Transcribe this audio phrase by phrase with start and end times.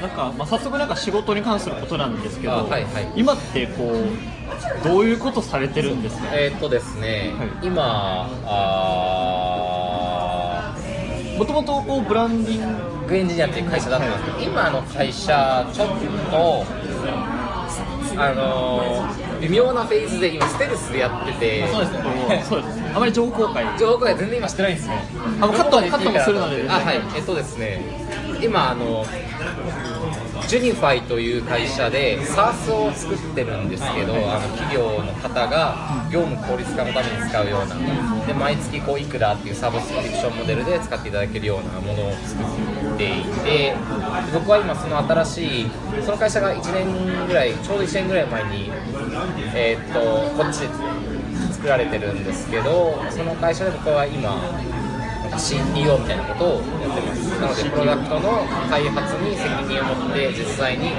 [0.00, 3.08] なんか、まあ、早速なんか仕事に関することなんですけど、あはいはい。
[3.16, 4.06] 今ってこう
[4.84, 6.28] どういうことされてるんですか？
[6.32, 7.48] えーっとですね、はい。
[7.66, 10.74] 今あ
[11.38, 15.94] もともとこうブランディンーグエンジニアっていう会社だったんですけど、今の会社ちょっと
[18.20, 22.00] あのー微妙なフェーズで今ステルスでやっててそうですね。
[22.48, 22.80] そうです。
[22.92, 23.64] あまり情報公開。
[23.78, 24.94] 情報公開全然今してないんですよ
[25.40, 26.62] あカットカットもするので。
[26.62, 27.14] いいかなと思ってあはい。
[27.14, 27.80] えっとですね
[28.42, 29.06] 今あの
[30.48, 42.42] ジュニファイという会社で SARS を作ってるんですけどあの企業の方が業務効率化のために使うようなで毎月こういくらっていうサブスクリプションモデルで使っていただけるようなものを作
[42.94, 43.74] っていて
[44.32, 45.70] 僕は今その新しい
[46.02, 48.70] その会社が1年ぐらいちょうど1年ぐらい前に
[49.54, 50.68] えーっとこっちで
[51.52, 54.30] 作られてるんですけどその会社で僕は今
[55.38, 60.90] CTO みたいなことをやってますなのでプロダクトの開発に責任を持って実際に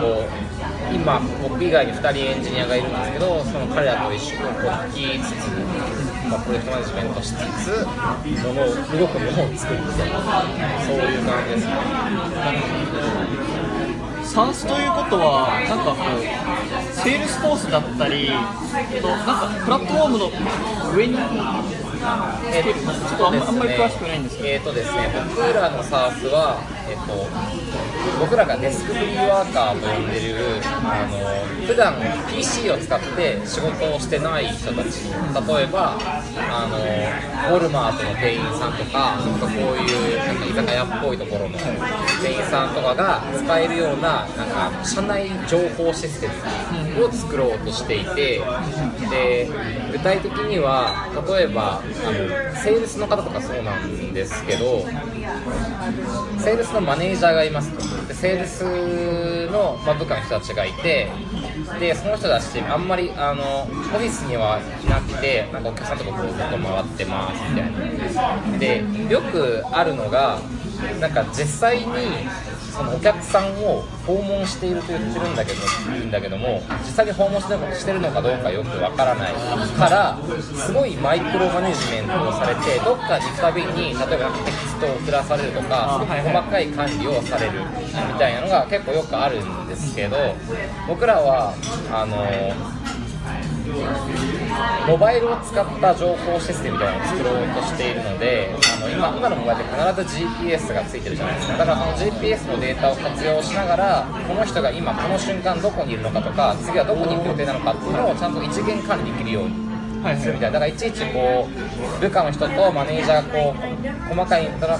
[0.00, 5.48] こう今僕以外に2人エンジニアがいるんですけどその彼らと一緒にこう聞きつつ、
[6.28, 7.86] まあ、プロジェクトマネジメントしつつ
[8.44, 10.18] ものを動くものを作るみたいな
[10.82, 11.66] そういう感じです。
[11.66, 13.62] ね
[14.32, 18.44] サンスということはなんかこうセールスフォースだったりなん
[19.26, 20.30] かプラットフォームの
[20.96, 21.14] 上に
[22.52, 24.48] えっとちょっとあんあんまり詳しくないんですけど。
[24.48, 26.58] えっ、とですね、僕らの SARS は、
[26.92, 27.14] えっと、
[28.20, 30.36] 僕らがデスクフリーワーカーと呼んでる、
[30.84, 31.94] あの普段
[32.28, 35.96] PC を使って仕事をしてない人たち、例えば、
[36.50, 41.56] あのウォルマートの店員さんとか、なんかこういうなんか居酒屋っぽいところの
[42.20, 46.28] 店員さんとかが使えるような、なんか社内情報システ
[46.94, 48.42] ムを作ろうとしていて、
[49.08, 49.48] で
[49.92, 54.84] 具体的には、例えば、あのセールスの方とかそうなんですけど、
[56.38, 58.06] セールスのマネージャーがいますと。
[58.06, 61.08] でセールスの、まあ、部下の人たちがいて
[61.78, 67.72] でその人たちってあんまりあのオフィスにはいなくてなんかお客さんとかこうずっと回ってますみたい
[68.52, 68.58] な。
[68.58, 70.40] でよくあるのが
[71.00, 71.84] なんか実際に
[72.72, 75.58] そのお客さんを訪問していると言ってるんだけど
[75.94, 80.18] いいんだけども実際に訪問してるのしてるのかどうかよくわからないから
[80.66, 90.16] すごいマイクロマネジメントをされてどっかに行くたびに例えばテキストを送らされるとかすごく細かい管理をされるみたいなのが結構よくあるんですけど
[90.88, 91.54] 僕らは
[91.92, 92.16] あの
[94.86, 101.56] モバイルを使った情報システムみたいなのを作ろうとしているのであの今今のモバイルって必ず GPS がついてるじゃないですか。
[101.58, 109.54] だからその GPS のデータを活用しながらこの人が今この瞬間どこにいるのかとか次はどこに行く予定なのかっていうのをちゃんと一元管理できるように
[110.02, 110.58] はいするみたいな。
[110.58, 114.78] だからいちいちこう部下の人とマネージャーがこう細かいインタラ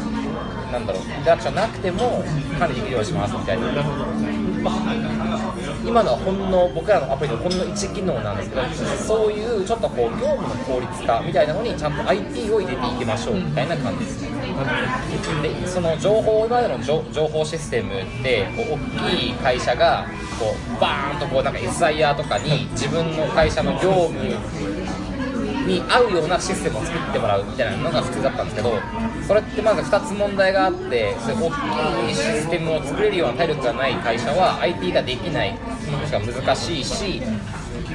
[0.72, 2.24] なんだろうインタラクションなくても
[2.58, 3.66] 管理できるようにしますみたいな
[5.84, 8.62] 今のはほんの僕らのアプリのほんの1機能なんですけど
[8.96, 14.32] そういうちょっとこう業務の効率化みたいなのにちゃんと IT を入れていきましょうみたいな感じですね。
[15.42, 20.06] でその情報今までの情報システムってこう大きい会社が
[20.38, 24.18] こうバーンとこうなんか SIer とかに自分の会社の業務
[25.66, 28.74] に合うようなシステムを作ってもらうみたいなのが普通だったんですけど
[29.26, 35.58] それってまず2つ問題があってそういう大きいシステムを作れるような体力がない会社は IT ができない。
[35.96, 37.22] もしくは難しいし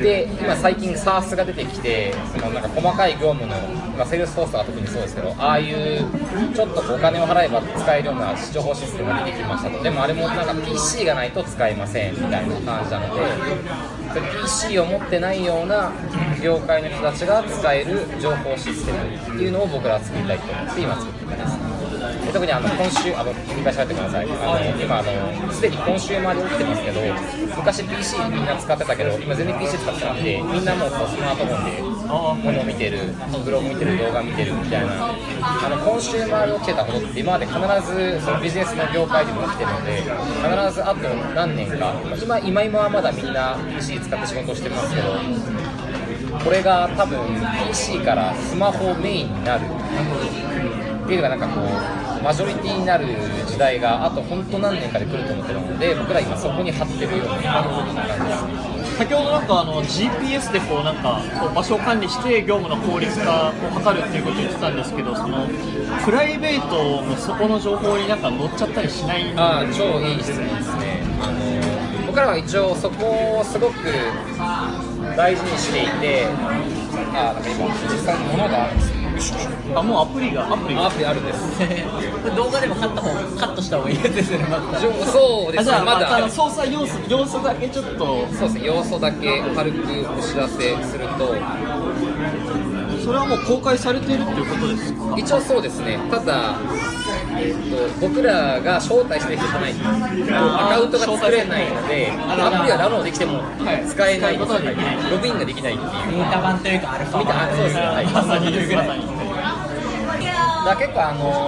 [0.01, 3.55] で今最近 SaaS が出てきてそのなんか細かい業務の、
[3.97, 6.05] ま、セールスフォースとか特にそうですけどああいう
[6.53, 9.83] ちょっとお金を払えば使えるような情報システムが出てきましたと。
[9.83, 13.21] でもあれもなんか PC がないと使えませんみたいな感じなので
[14.13, 15.91] それ PC を持ってないような
[16.43, 18.99] 業界の人たちが使える情報システム
[19.35, 21.76] っていうのを僕らは作りたいと思って今作ってます。
[22.33, 24.27] 特にあの今週あの繰り返し喋ってください。
[24.27, 27.01] あの今あのすでに今週まで起きてますけど
[27.55, 31.81] 昔 PC みんな使ってたけど今全然 PC 使ってなくてみんなもうスマートフォンで
[32.43, 32.99] ものを見てる
[33.43, 35.15] ブログ見てる動画見てるみたいな。
[35.39, 47.19] あの今週まで起きてたことって今まで必ずそのビジネスの業界でも起きてるので必ずあと何年か今今今はまだみんな PC 使って仕事してますけどこれが多分
[47.67, 49.65] PC からスマホメインになる。
[51.07, 53.05] っていうのがなんかこうマジョリティになる
[53.47, 65.47] 時代があと本当何年かで来ると思ってるので僕ら今そこに張ってるような感じです先ほどなんかあの GPS でこうなんかこう場所を管理して業務の効率化を図るっていうことを言ってたんですけどその
[66.03, 73.75] プライベートのそこの情報になんか載っちゃったりしないああ超いい質問ですねあの僕らは一応そこをすごく
[75.15, 76.25] 大事にしていて
[77.13, 78.96] あなんか今実際に物があるんですけど。
[79.75, 80.87] あもうアプリがアプリが。
[80.87, 81.39] アプリあるんです。
[82.35, 86.05] 動画でもカットカットした方がいいやつですよねまずそうですねまだ。
[86.21, 88.27] た操作要素要素だけちょっと。
[88.31, 89.79] そうですね要素だけ軽く
[90.17, 91.35] お知らせすると。
[93.03, 95.15] それはもう公開されているっていうことですか？
[95.17, 95.97] 一応そうですね。
[96.11, 96.55] ただ
[97.39, 97.53] えっ
[97.99, 99.73] と僕らが招待してる人じゃない。
[99.73, 103.41] アカウントが作れないのでアプリはダウンロードできても
[103.87, 104.53] 使えないログ
[105.27, 106.17] インができないっていう。
[106.17, 107.75] ベータ版というかアルファ版なそうです。
[107.75, 108.05] ねはい。
[108.05, 109.05] まさにですまさに
[110.65, 111.47] だ結構あの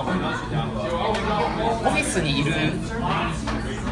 [1.85, 2.53] オフィスにいる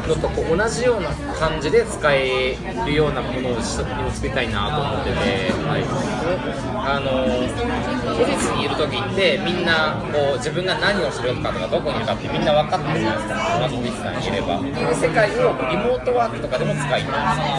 [0.08, 2.56] のとこう同じような感じで使え
[2.86, 3.84] るようなものを作
[4.26, 13.60] りたいなと思ってて、はい、あのオフィスにいる時ってみんなこう自分が何をするのかとかどこにいるかってみんな分かってるじゃないですか。
[13.60, 14.58] 同じオフィスさんにいれば。
[14.58, 17.04] っていう世界をリモートワークとかでも使いたい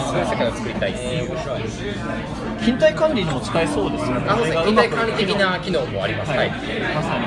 [0.10, 1.30] そういう世界を作りたいっていう。
[2.60, 6.51] 勤怠管理にも使えそうですよねあの勤怠管理的な機能もあります、ははいい。
[6.51, 7.25] まさに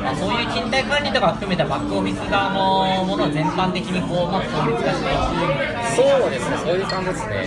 [0.00, 5.18] まあそういう勤怠管理とか含めたバックオフィス側のものを全般的にこう、まあ、効率化していく
[5.98, 7.44] そうですね、そういう感じですね。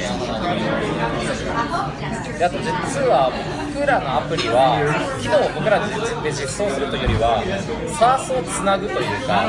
[2.37, 3.31] であと実は
[3.73, 4.81] 僕らのアプリは
[5.21, 5.93] 機能を僕らで
[6.31, 9.45] 実装するというよりは SARS をつなぐというか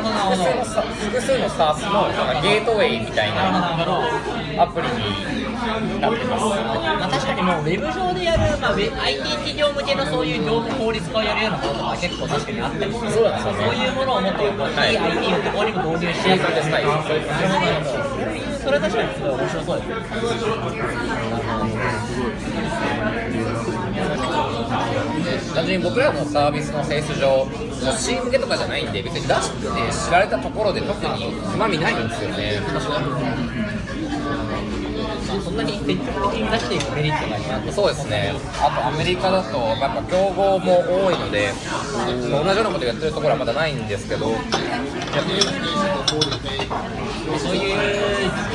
[1.01, 2.13] 複数のさ複数の
[2.43, 3.49] ゲートウェイみたいな
[4.63, 5.32] アプリに
[5.67, 6.45] なってます。
[7.03, 14.49] まあ、確かにもうウェブ上でやる、まあ、IT 企業向けのそういう業務効率化をやるようなこととか結構確かにあったりするそうなんですよねそういうものをもっとは
[14.87, 18.13] いい、い IT のところにも導入していくそういう感じですはいそういう感じですなるほど
[18.63, 19.95] それは確かにすごい面白そうですね
[25.55, 27.49] 単純に僕らのサービスの性質上、もう
[27.97, 29.59] C 向けとかじゃないんで、別に出して
[30.09, 32.61] 知られたところで特にうまみないんですよね。
[35.33, 41.53] まあ、そんなに積極的に出していくメリットが今のところそうですね、あとアメリカだと、やっぱ競合も多いので、
[42.07, 44.27] 同じようなことやってるところはまだないんですけど、
[47.39, 47.79] そういう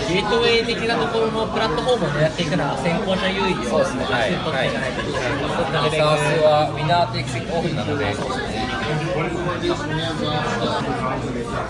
[0.08, 4.06] ゲートウェイ的なところのプラットフォームを狙っていくのは先行者優位をそうですね。
[4.06, 4.30] はい。
[4.32, 5.32] 取っていかないといけない。
[5.42, 8.14] とサースはウィナーテイクスイットオフなので、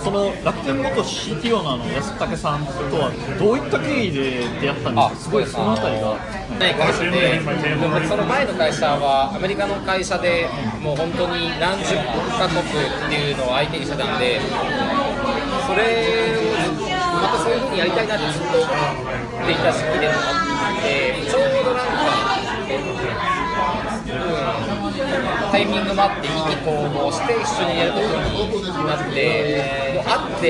[0.04, 5.28] その楽天元 CTO のあの安武さんとはどういった経緯で出会ったんですか？
[5.28, 6.18] すごいそのあたりが
[6.60, 7.40] ない会社で、
[7.82, 10.48] 僕その前の会社はアメリカの会社で
[10.82, 11.96] もう本当に何十
[12.38, 12.64] カ国っ
[13.10, 15.82] ていうのを相手にしてたんで、それ
[16.38, 16.86] を
[17.18, 18.70] またそういうふうにやりたいなってずっと思っ
[19.46, 22.27] ていた時期でもあって、ちょうどなんか、
[25.52, 30.48] タイミングもあって意気投合して一緒にやることになって、もう会って。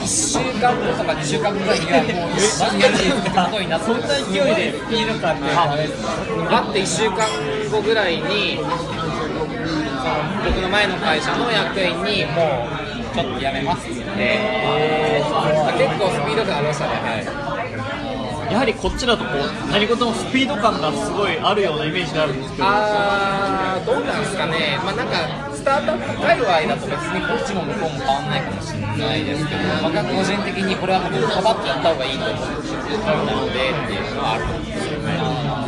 [0.00, 7.28] 1週間後とか2週間後ぐらいにはもう一緒にやることになってそんな勢いでいいのかって会って1週間
[7.70, 8.58] 後ぐらいに
[10.44, 12.80] 僕の前の会社の役員にもう
[13.14, 14.22] ちょっと辞めますって言って、
[15.78, 17.49] 結構スピード感ありましたねはい
[18.50, 22.64] やはりこっちだとこう何事もスピード感がすごいあるようなイメージがあるんですけど。
[22.66, 35.60] あどうなんですかねまあなんかスタートアップ界隈だと別にこっちも向こうも変わんないかもしれないですけど僕は個人的にこれはもうパパッとやった方がいいと思ってたのでっていうのはあるんですよね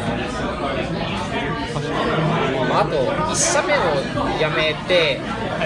[2.73, 3.83] まあ、あと1社目を
[4.39, 5.21] 辞めて、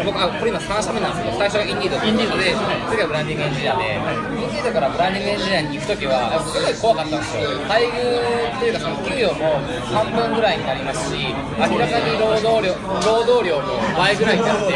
[0.05, 2.55] 僕あこれ今3社目なんですけど、最初がインディードということで、
[2.91, 9.61] 次はブランディングエンジニアで、インディードからブランディングエンジニアに行くときは、すごい怖かったんですよ、待遇というか、その給与も
[9.93, 14.73] 半分ぐらいになりますし、明らかに労働量労働量も倍ぐらいになって、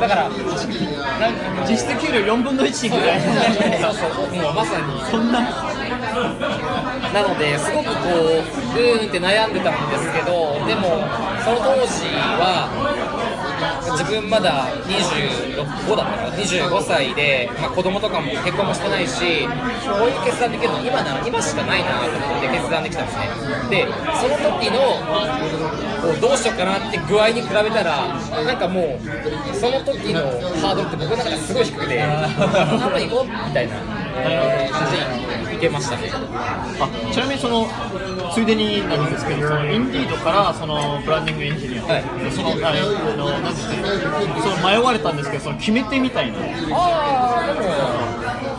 [0.00, 3.20] だから、なんか実質給料4分の1ぐらい。
[3.20, 5.00] そうそう、もうまさに。
[5.10, 5.40] そんな
[7.12, 11.02] なのですごくこううーんって悩んでたんですけどでも
[11.44, 12.06] その当時
[12.38, 12.68] は
[13.82, 23.28] 自分まだ25だったか25歳で、まあ、子供とかも結婚もしてないしこういう決断できるの今なら今しかないなと思って決断できたんですね
[23.70, 23.86] で
[24.20, 24.78] その時の
[26.02, 28.08] こうどうしようかなって具合に比べたら
[28.44, 30.20] なんかもうその時の
[30.60, 34.03] ハードルって僕の中ですごい低くて半分 行こうみたいな。
[34.14, 34.86] 感
[35.42, 36.10] じでいけましたね。
[36.80, 37.68] あちなみにその
[38.32, 42.04] ついでになんですけどそのインディードからそのブランディングエンジニア、はい。
[42.30, 42.82] そのあれあ
[43.16, 43.74] のなんですか
[44.42, 46.38] その迷われたんですけどその決め手みたいな。
[46.72, 47.44] あ
[48.50, 48.53] あ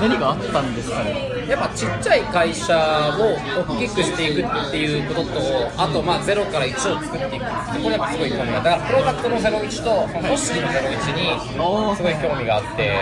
[0.00, 1.28] 何があったんですかね？
[1.48, 2.76] やっぱちっちゃい会社
[3.18, 3.36] を
[3.68, 5.40] 大きくしていくっていうことと
[5.76, 7.44] あとまあ0から1を作っていく
[7.82, 12.92] これやっぱすごい興味がだからプロダクトの01と組織の01にすごい興味があって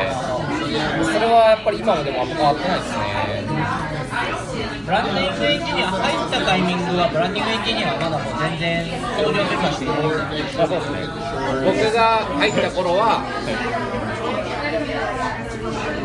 [1.04, 3.00] それはやっぱり今もでもあんま変わってないですね。
[4.84, 8.90] ブランディングエンジニア入ったタイミングはブランディングエンジニアはまだもう全然
[9.22, 10.26] 登場とかしていないんだよね
[10.58, 11.06] あそうですね
[11.62, 13.22] 僕が入った頃は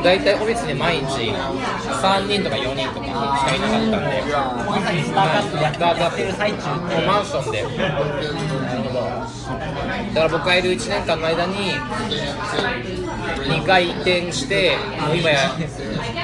[0.04, 4.24] 大体オフィスに毎日3人とか4人とかしかいなかったんで
[4.66, 6.68] まさにスタートアップやってる最中
[7.08, 7.64] マンションで。
[7.64, 9.36] なるほど
[10.14, 11.74] だから僕がいる1年間の間に
[13.46, 15.52] 2回移転してもう今や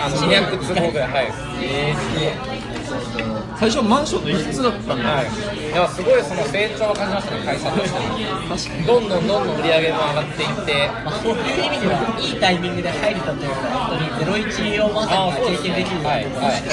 [0.03, 1.31] あの200坪ぐらいはい、
[3.61, 5.27] 最初マンションの一室だったんだ、はい、
[5.69, 8.17] いやすごいその成長を感じましたね会社としても
[8.57, 16.65] 確かにどんどんどんどん売り上げも上がっていってまあ、そういう意味ではいいタイミングで入れたというか本当に01をまさに経験できるはいはい。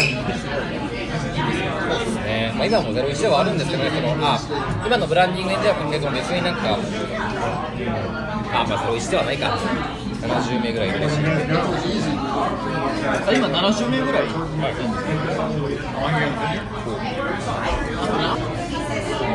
[1.92, 4.40] そうですね、まあ、今も01ではあるんですけどねそのあ
[4.80, 6.72] 今のブランディングエンジニア君結構別になんか
[8.48, 9.60] あまあ01ではないか
[10.20, 11.30] 70名ぐらいいるらしいんで
[13.26, 14.24] あ今70名ぐらい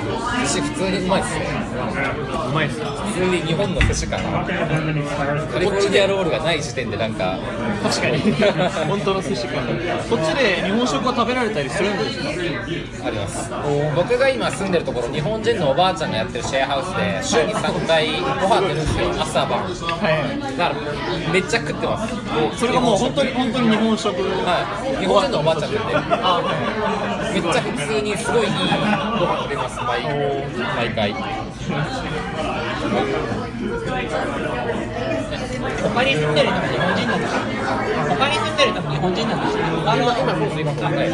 [0.03, 1.45] 寿司普通にうまいっすね。
[2.49, 4.45] うまいっす普通に日本の寿司かな。
[4.45, 4.51] カ
[5.59, 7.37] リフォルニアロールがない時点でなんか。
[7.83, 8.17] 確かに。
[8.89, 9.55] 本当の寿司か
[10.09, 12.17] こっちで日本食は食べられたりするんです
[13.01, 13.07] か？
[13.07, 13.49] あります。
[13.95, 18.07] 僕が今住んでるところ日本人のおばあちゃんがやってるシェアハウスで週に3回
[18.41, 19.59] ご飯出るんですよ朝晩。
[19.59, 20.75] はいだから
[21.33, 22.13] めっちゃ食ってます。
[22.57, 24.21] それがもう本当に本当に日本食？
[24.21, 24.99] はい。
[24.99, 25.97] 日本人のおばあちゃんなんであ
[26.35, 26.41] は
[27.21, 30.03] いめっちゃ普通にすごいいいご飯食べます毎
[30.75, 31.13] 毎回
[35.83, 37.39] 他に住んでる人も日本人なんですよ。
[38.09, 39.63] 他に住んでる人も日本人なんですよ。
[39.85, 41.13] あの今そうです今考える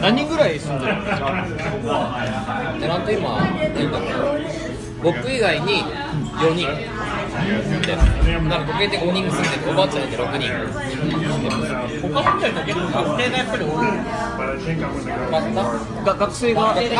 [0.00, 1.26] 何人ぐらい住んでるんですか
[2.80, 4.40] でなんと今何だろう
[5.02, 6.68] 僕以外に4人
[7.30, 11.70] でなので僕で5人住んでるおばあちゃんで6人住んでます
[12.00, 13.88] 他住んでる人結構学生がやっぱり多い。
[15.30, 15.54] また
[16.04, 16.98] が学生が学生あ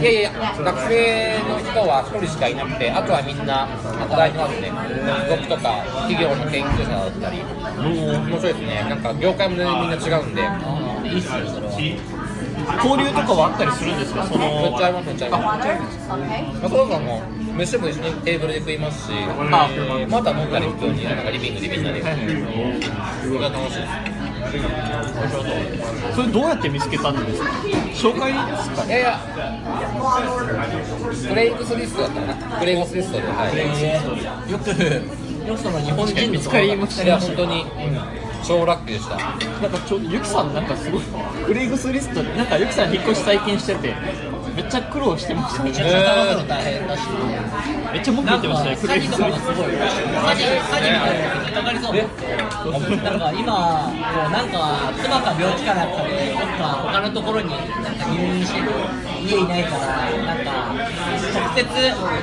[0.00, 4.70] いやいや学生の人は1人しかいなくてあとはみんな働いてますね
[5.30, 7.40] 僕とか企業の研究者だったり。
[7.80, 8.84] 面白いですね。
[8.88, 10.42] なんか業界も全然みんな違うんで。
[11.08, 11.72] いいっすよそれは
[12.82, 14.24] 交流とかはあったりするんですか？
[14.26, 15.98] そのめっちゃありますめっちゃあります。
[16.08, 16.14] ま
[16.66, 17.22] あ、そうそうも
[17.56, 19.68] 飯も一緒にテーブルで食いますしあ
[20.08, 22.00] また飲んだり普通になんかリビングでみんなで。
[22.00, 22.06] そ
[23.28, 23.90] れが楽しいです
[26.16, 27.48] それどうやって見つけたんですか？
[28.10, 28.84] 紹介ですか？
[28.86, 29.20] いやいや。
[31.28, 32.58] クレイグスリストだったかな。
[32.58, 33.48] クレイグスリストでは
[34.48, 34.50] い。
[34.50, 34.70] よく
[35.48, 37.64] よくその日本人の見つかりましたいや本当に
[38.44, 39.16] 超ラッキーでした。
[39.60, 41.02] なんかちょうどゆきさんなんかすごい
[41.46, 43.94] クレイグスリストなんかゆきさん引っ越し最近してて
[44.54, 47.02] めっちゃ苦労してましためちゃくねちゃ探すの大変だし。
[47.92, 48.76] めっちゃ文句言ってましたね。
[48.76, 51.94] 詐欺とかがすごい詐欺詐欺みたいな引っかかりそう
[53.02, 53.52] なんか今
[53.90, 58.70] こうなんか妻か病気かなんかでどっか他のところになんか入院してる
[59.22, 59.86] 家いないから
[60.22, 60.50] なんか
[61.34, 61.64] 直接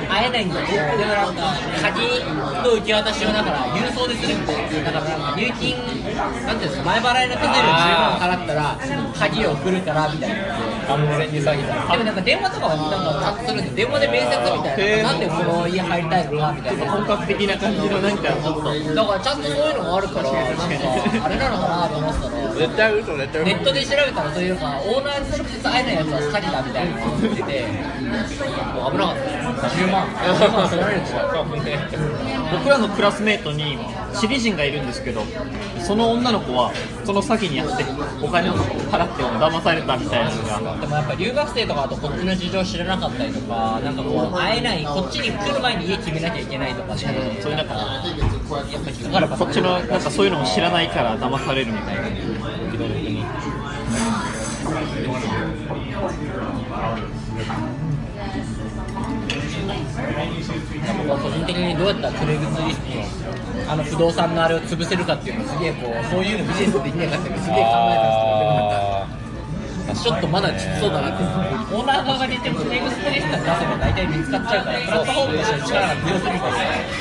[0.08, 1.42] 会えないんだけどでもなんか
[1.82, 2.24] 鍵
[2.64, 5.76] の受け渡しをだから郵送でするみたいなだからなんか入金
[6.46, 7.64] なんていうんですか前払いの手数料10
[8.00, 8.78] 万払ったら
[9.18, 10.36] 鍵を送るからみたいな。
[10.88, 11.92] 完全に詐欺だ。
[11.92, 16.92] でもなんか電話とかはなんかちゃんとするんで電話で面接みたいななんでこの家入りたいのかみたいな。
[16.92, 18.28] 本格的な感じのなんか。
[18.28, 30.06] ちょっとだからちゃんとそういうのがあるからなんかあれなのかなと思ってたら絶対嘘絶対ネットで調べたらそういうのがオーナーに直接会えないやつは詐欺だみたいなのが出て危なかった10万。
[30.06, 31.18] 10万取られるでしょ。
[32.52, 33.78] 僕らのクラスメートに
[34.18, 35.22] チリ人がいるんですけど
[35.86, 36.72] その女の子は
[37.04, 37.84] その詐欺にあって
[38.22, 40.80] お金を払っても騙されたみたいなのが。
[40.80, 52.02] でもやっぱ留学生とかだとこっちの事情知らなかったりとかなんかこう会えないこっちに来る前に家決めなきゃいけないとかでそういうなんかやっぱ引っかかるパターンこっちのなんかそういうのも知らないから騙されるみたいな
[61.48, 62.94] 的にどうやったらクレイグスリスト
[63.64, 68.68] のあの不動産のあれを潰せるかっていうのをすげえこうそういうのビジネスできないかっていうのをすげえ考えたんですけどでもな。
[68.68, 69.08] んか
[69.88, 71.08] あちょっとまだちっそうだな。
[71.08, 76.38] ってオーナー側が出てもクレイグスリストに出せば大体見つかっちゃうからプラットフォームとしての力が強すぎて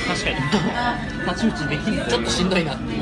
[0.07, 2.99] 確かに太刀打ちできないちょっとしんどいなっていう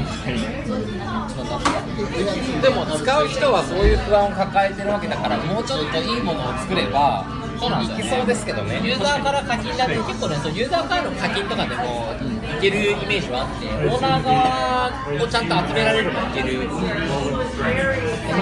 [2.61, 8.79] でも使う人はそういう不安を抱えてるわけだからもうちょっといいものを作ればいきそうですけどね。
[8.83, 12.13] ユーザーから課金だって結構ねそうユーザーからの課金とかでも
[12.57, 16.67] いけるイメージはあってオーナー側をちゃんと集められればいける。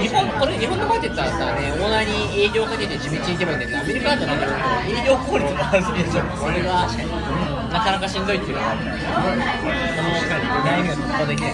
[0.02, 4.46] 日本これ日本の場合って言ったらさねオーナーに営業かけて地道に行けばいいんだけどアメリカだとなんか
[4.88, 6.88] 営業効率が悪すぎるじゃんそれが
[7.72, 10.10] なかなかしんどいっていうのがあるからその
[10.66, 11.54] 悩みを突破できない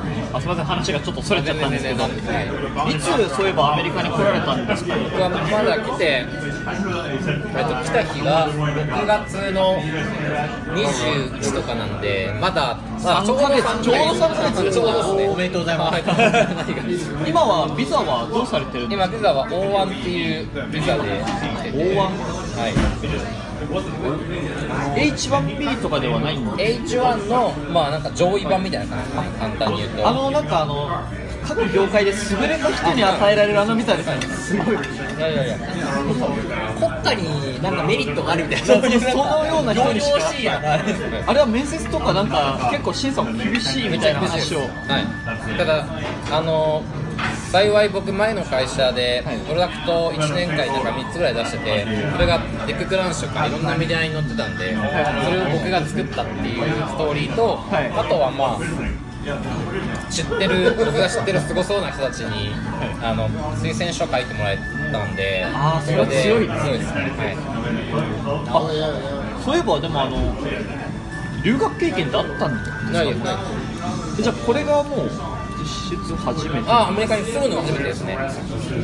[0.33, 2.05] あすみません話がちょっとそれちゃったんですけど。
[2.05, 9.81] いつそういえばアメリカに来られたんですか僕はまだ来て、えっと、来た日が6月の
[10.73, 15.99] 21とかなんでまだ、まあ、三ヶ月ちょうど3ヶ月ちょうどですねおめでとうございます
[17.27, 22.73] 今はビザはどうされてるんですか今ビザは O1 っていうビザで来てて O1 はい、
[24.95, 29.11] H1B とかではないんで H1 のまあなんか上位版みたいな感じ。
[29.39, 30.07] 簡単に言うと。
[30.07, 30.89] あのなんかあの
[31.47, 34.27] 各業界で優れた人に与えられるあのみたいな感じ。
[34.27, 34.75] すごい。
[34.75, 34.77] い
[35.19, 35.57] やいやいや。
[36.79, 38.89] 国家になんかメリットがあるみたいな。
[39.11, 40.59] そのような人にしかしいや。
[40.59, 40.73] な
[41.27, 44.59] あれは面接とかなんか結構審査も厳しいみたいな話を。
[44.59, 45.85] はい、ただ
[46.31, 46.83] あの
[47.51, 49.37] 幸い僕前の会社ではい。
[49.39, 53.51] プロダクト1年間になんか3つぐらい出しててそれがテッククランシュとかい。
[53.51, 57.89] ろんなメディアに載ってたんでそれを僕が作ったっていうストーリーと、はい。
[57.91, 58.59] あとはまあ
[60.09, 62.51] 知ってる僕が知ってるすごそうな人たちに、
[63.03, 64.57] あの推薦書書いてもらえ
[64.91, 66.65] たんであーそれはで強いですね。
[66.65, 67.01] そうですね、
[67.93, 68.57] は
[69.37, 70.17] あそういえばでもあの
[71.43, 72.89] 留学経験ってあったんですか？
[72.89, 75.09] い、ないですないじゃあこれがもう
[75.61, 76.69] 実質初めて。
[76.69, 78.17] あアメリカに住むのが初めてですね。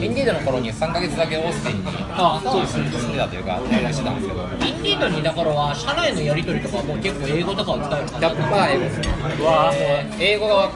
[0.02, 2.90] インディードの頃に3ヶ月だけオースティンにあそうですね。
[2.92, 4.42] 住んでたというか滞在してたんですけど。
[4.66, 9.08] インディードにいた頃は社内のやり取りとかもう結構英語とかを使える感じ100%英語ですね。
[9.46, 9.74] わ
[10.20, 10.70] 英語が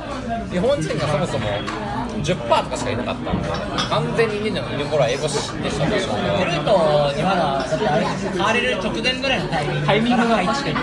[0.51, 1.47] 日本人がそもそも
[2.21, 3.49] 10%とかしかいなかったんで
[3.89, 10.75] 完全にインディードにいる頃は英語でした確かクルートにまだだってあれ変われる直前ぐらいのタイミングタイミングが入って確かに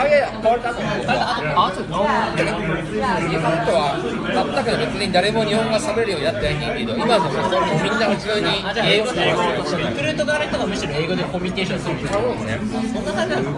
[0.00, 8.46] あいやいや変われたと思う僕はあそう日本とはあったけど別に誰も日本が喋るようになってないんだけど今でもそうみんな普通に
[8.88, 12.58] 英語しか話してないクルート側の人がむしろ英語でコミュニケーションするんですよそうですね
[12.94, 13.54] そんな感じなんです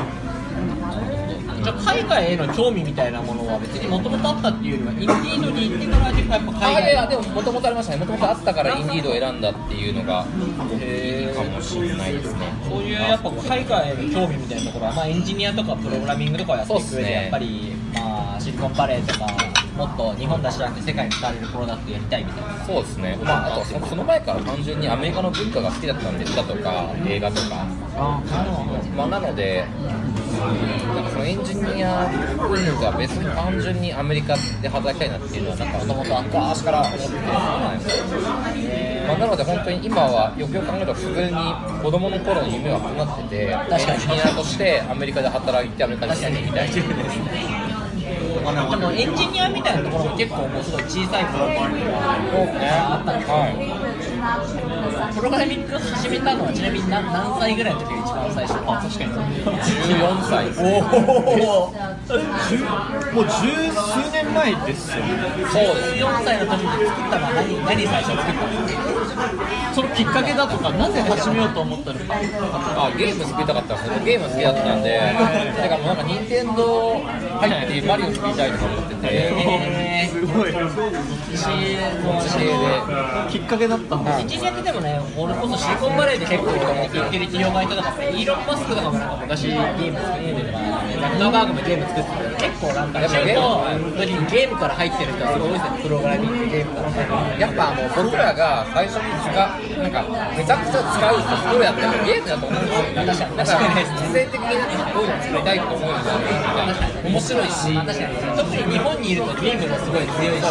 [0.00, 0.25] か
[1.66, 6.62] じゃあ海外への興味みたいなものは別にもともとあったっていうよりはインディードに行ってからやっぱ海外。
[6.62, 10.24] あいやいやでももともとありましたねもともとあったからインディードを選んだっていうのが
[10.78, 12.46] いいかもしれないですね。
[12.70, 19.26] そういうやっぱ海外への興味みたいなところは、まあ、エンジニアとかプログラミングとかをやっていく上で、やっぱり、まあ、シリコンバレーとか
[19.76, 22.64] もっと日本だけじゃなくて世界に使われるプロダクトやりたいみたいな。
[22.64, 27.66] そうですね、まあ、あとそその前から単純にアメリカの文化が好きだったんで歌とか映画とか、
[28.96, 29.66] まあ、なので
[30.36, 32.06] なんかそのエンジニア
[32.38, 37.14] 文化は別に単純にアメリカで働きたいなっていうのはなんかもともと昔から思ってて、
[39.06, 41.36] まあ、なので本当に今はよくよく考えると普通に
[41.82, 47.86] 子供の頃の夢は叶っててエンジニアとしてアメリカで働いてアメリカに住んでみたいな
[48.70, 51.66] でもエンジニアみたいなところも結構もうすごい小さい頃か
[52.64, 53.85] らあったんですよは
[54.26, 61.70] プログラミング始めたのはちなみに何何歳ぐらいの時が一番最初あ確かにい、14歳おお
[63.14, 63.30] もう十
[63.70, 65.14] 数年前ですよね
[65.46, 67.64] そうですね14歳の時に作ったのは何？
[67.64, 69.05] 何最初作ったんですか
[69.74, 72.14] そのきっかけだとかなぜ始めようと思ったのか。
[72.14, 75.00] あゲーム作りたかったんですよゲーム好きだったんで。
[75.62, 79.08] てかもうなんか任天堂入ってマリオ作りたいとか思ってて。
[79.12, 80.52] えすごい。
[81.76, 84.18] ー、もう知りきっかけだったんだ。
[84.18, 90.58] エンジニアってでもね、俺こそシリコンバレーで結構言ってる企業がいたとか、イーロン・マスクとかもなんか昔ゲーム作ってるとか、
[91.00, 93.64] ザッカーバーグもゲーム作ってる結構なんか、中古の
[93.96, 97.38] 時にゲームから入ってる人はすごい多いですね、プログラミングゲームから。
[97.38, 99.30] やっぱもう僕らが最初に使
[99.76, 100.02] なんか
[100.36, 110.46] めちゃくちゃ使うソフトウェアってやっぱゲームだと思うんですよ確かにだから必然的になんかこういうの作りたいと思うように面白いし特に日本にいるとゲームがすごい強いし、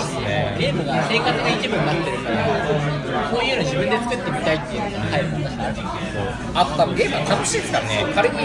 [0.59, 2.45] ゲームが生活の一部になってるから、
[3.31, 3.45] こう。
[3.45, 5.79] いうの自分で作ってみたいっていうのが入るもん確かにある
[6.55, 8.37] あと多分ゲームは楽しいですからね仮に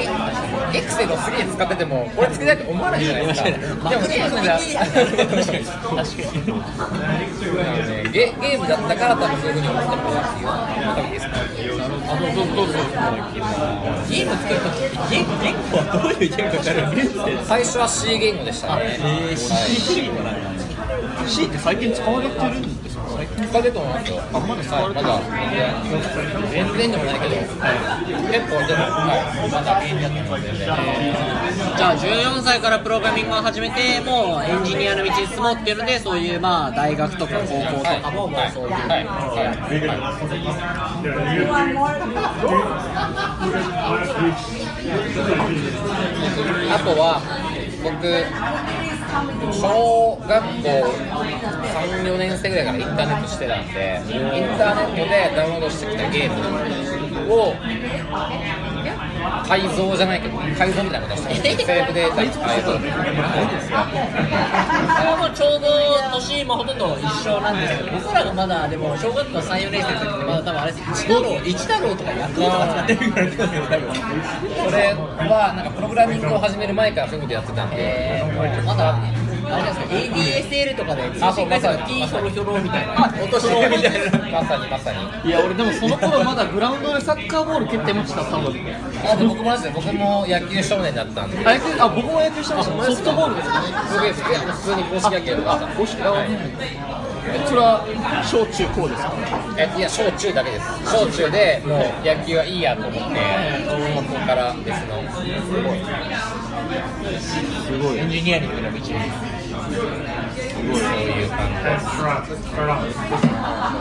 [0.76, 4.74] エクセルをすげえ使っててもこれ作りたいと思わないじゃないですかでもゲームが確
[5.46, 5.64] かに
[7.56, 9.96] なのでゲームだったから多分そういうふうに思って
[11.10, 11.36] ですか
[12.08, 12.66] あどうぞどう。
[12.66, 12.72] ぞ
[14.08, 18.98] ゲーム作るときって言言語はどういう言語になるんですか最初は C 言語でしたね。
[19.00, 22.79] えー、C もなんだ C って最近使われてるん
[23.20, 29.14] ですか最近使われると思いますよあまだ使われてるはいまだ全然でもないけど結構でもは
[29.46, 30.66] いまだゲームやってるので全然
[31.76, 40.40] じゃあ14歳からプログラミングを始めてもうエンジニアの道に進もうっていうのでそういうまあ大学とか高校とかももうそういう、はいはい
[46.72, 47.20] あとは
[47.82, 48.89] 僕
[49.52, 50.68] 小学校
[51.74, 57.54] 34年生ぐらいからインターネットしてたんでインターネットでダウンロードしてきたゲームを
[59.46, 62.90] 改造じゃないけど改造みたいなことしてセーブデータ改造それ
[65.08, 65.68] はもうちょうど
[66.20, 73.94] 年もほとんど一緒なんですけど僕らがまだでも小学校34年生の時ってまだ多分あれです一太郎一太郎とかヤクルトとか使ってるぐらいですよ多分
[74.64, 78.24] それはなんかプログラミングを始める前からそういうことやってたんで、
[78.66, 78.98] まだ
[79.52, 84.98] あれなんですか ADSL とかで通信回数が T ひょろひょろみたいなお年寄りみたいなまさにまさに。
[85.28, 88.54] いや俺でもその頃まだグラウンドでサッカーボール蹴ってました多分。
[89.04, 91.38] あで僕もですね僕も野球少年だったんで。
[91.46, 92.84] あ野球あ僕も野球してました。
[92.84, 93.54] ソフトボールですね
[93.88, 94.22] すげえ普
[94.62, 96.00] 通に公式野球とか公式
[97.46, 97.84] それは
[98.24, 99.12] 小中高ですか
[99.56, 100.66] えいや小中だけです。
[100.84, 103.04] 小中でもう野球はいいやと思ってこ
[104.14, 105.02] こから別の。
[105.12, 105.16] す
[107.78, 107.98] ごい。
[107.98, 108.78] エンジニアリングの道
[109.68, 111.48] にそういう感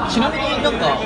[0.08, 0.98] じちなみになんか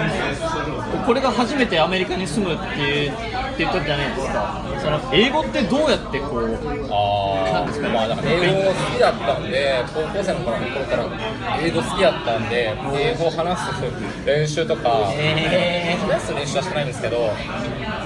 [1.06, 3.16] これが初めてアメリカに住むっていうっ
[3.56, 4.64] て言ったじゃないですか。
[4.84, 6.58] その英語ってどうやってこう
[6.92, 17.32] あーまあだから英語好きだったんで高校生の頃頃から英語好きだったんで英語を話す練習とか、え話す練習はしてないんですけど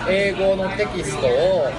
[0.08, 1.74] 英語のテキストを音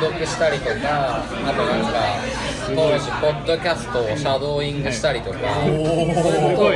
[0.00, 6.66] 読したりとかあとなんか当時ポッドキャストをシャドーイングしたりとかそういうこと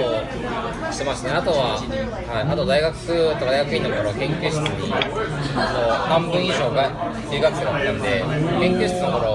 [0.88, 1.34] をしてましたね。
[1.34, 2.94] あとは、はい、あと大学
[3.38, 6.90] とか大学院の頃研究室にあの半分以上が
[7.30, 8.24] 留学生だったんで
[8.60, 9.34] 研究室の頃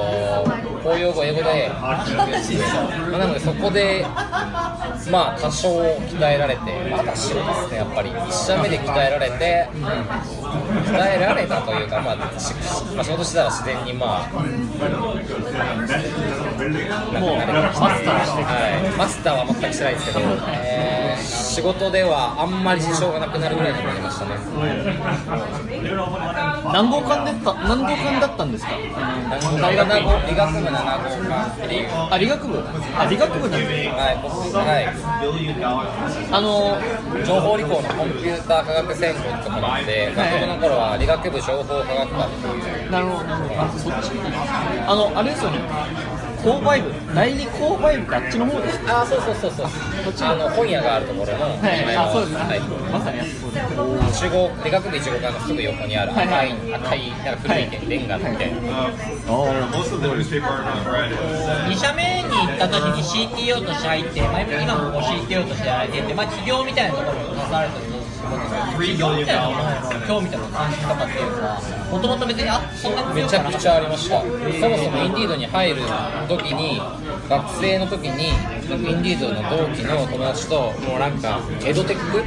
[0.86, 1.69] 公用語英語で。
[1.82, 2.06] まあ
[3.17, 4.06] なのでそこで
[5.12, 8.10] まあ多少鍛えられてまあ多少ですねやっぱり。
[8.12, 12.54] 1社目で鍛えられて、鍛えられたというかまあ、し
[12.93, 14.30] まあ、仕事してたら自然にまあ
[17.19, 20.19] もうマスターしてはい、マスターは全くしてないですけど、
[20.50, 24.36] えー仕事ではあんまり支障がなくなるぐらいになりましたね。
[26.74, 28.72] 何号館だった何号館だったんですか？
[29.62, 33.89] 大学7号理学部7号館あ理学部あ理学部なんでい、
[34.22, 34.88] 僕、はい、
[36.32, 36.76] あの
[37.24, 43.62] 情報理工のコンピューター科学専攻のところなんで、学部の頃は理学部情報科学科っていう、なるほどなるほど。
[43.62, 44.12] あそっち？
[44.88, 45.60] あのあれですよね
[46.45, 48.79] 購買部第二購買部あっちの方です。
[48.86, 49.65] あそうそうそうそう。
[49.65, 51.58] こっちあの本屋があるところの。
[51.58, 52.60] はいあそうです、はい、
[52.93, 53.58] まさにあそこで
[54.13, 58.93] 中国でかくで中国館のすぐ横にある赤い、赤いなんか古いレンガみたいな、はい、
[61.65, 67.94] 2社目に行った時に CTO として入って、前あ、今も CTO としてやられてて、まあ、企業みたいなところに携さるとき
[68.25, 71.61] 3 billion 今日みたいな感じとかっていうのは
[71.91, 74.21] もともと別にあそんなにめちゃくちゃありました。
[74.21, 74.33] そも
[74.77, 75.81] そもインディードに入る
[76.27, 76.81] 時に
[77.29, 82.23] 学生の時にインディードの同期の友達ともうなんかエドテックの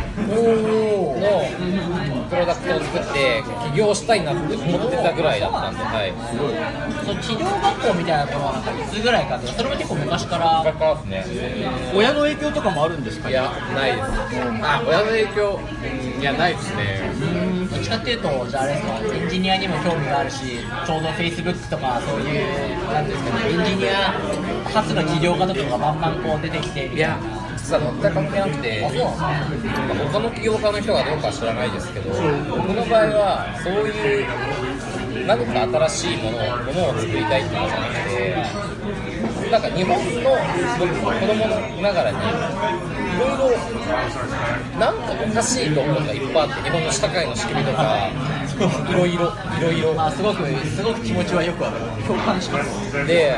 [2.29, 6.55] プロダクトを作って起業したいなって思ってたぐらいだったんで、はい、すごい
[7.05, 10.63] その治学校みたいなのはいつぐらいかってそれも結構昔から。
[10.65, 11.25] 昔からですね。
[11.95, 14.09] 親の影響とかもあるんですか、いやないです。
[14.63, 15.61] あ親の影響
[16.21, 17.11] いやないですね。
[17.71, 24.13] どっちかっていうとじゃああれですかエンジニアにも興味があるしちょうど Facebook とかそういうなんですかねエンジニア
[24.73, 27.49] 初の起業家とかがバンバンこう出てきてみたいな。
[27.59, 34.27] 実は全く関係なくて他の起業家の人がどうかは知らないですけど僕の場合はそういう
[35.27, 40.33] 何か新しいものをものを作りたいっていうのじゃなくてなんか日本の
[40.81, 43.51] 僕子供のながらにいろいろ
[44.79, 49.95] なんかおかしいと思うのがいっぱいあって日本の社会の仕組みとかいろいろいろいろ。
[49.95, 53.07] まあすごくすごく気持ちはよくわかる共感します。
[53.07, 53.35] で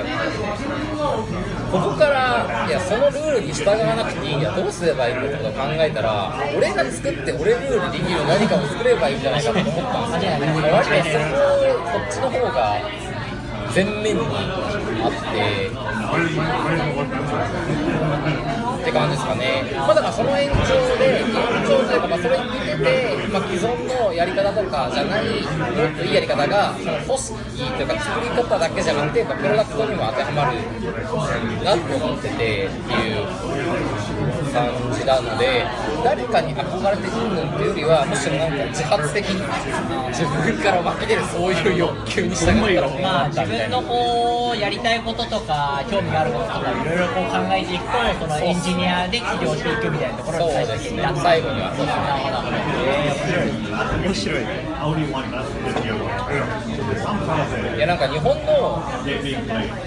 [1.70, 9.80] ここからいやそのルールに従わなくていいんやどうすればいいのってことを考えたら俺が作って俺ルールできる何かを作ればいいんじゃないかと思った
[10.16, 10.40] んですよ。
[10.72, 11.24] 割とそこ
[11.92, 12.76] こっちの方が
[13.74, 15.70] 前面にあって
[18.80, 21.26] って感じですかね、まあ、だからその延長で、延
[21.68, 30.56] 長というか、まあ、それに向けて、まあ、既存のやり方とかじゃない、もっといいやり方が、その組織というか、作り方だけじゃなくて、プロダクトにも当てはまる
[31.64, 33.12] なと思っててってい
[33.96, 33.99] う。
[34.52, 35.64] 感じなので、
[36.04, 39.42] 誰かに憧れてうんぬんというよりは、むしろなんか自発的に
[40.10, 43.80] 自分から湧き出るそういう欲求に従ったらもうまあ自分の。
[43.82, 50.90] こうやりたいこととか興味があることとかいろいろこう考えていくとそのエンジニアで起業していくみたいなところそうに最終ですね。
[50.90, 51.98] 的にな最後にはそうです
[53.34, 53.60] ね
[54.06, 54.44] 面白い
[54.80, 54.82] い
[57.78, 58.82] やなんか日本の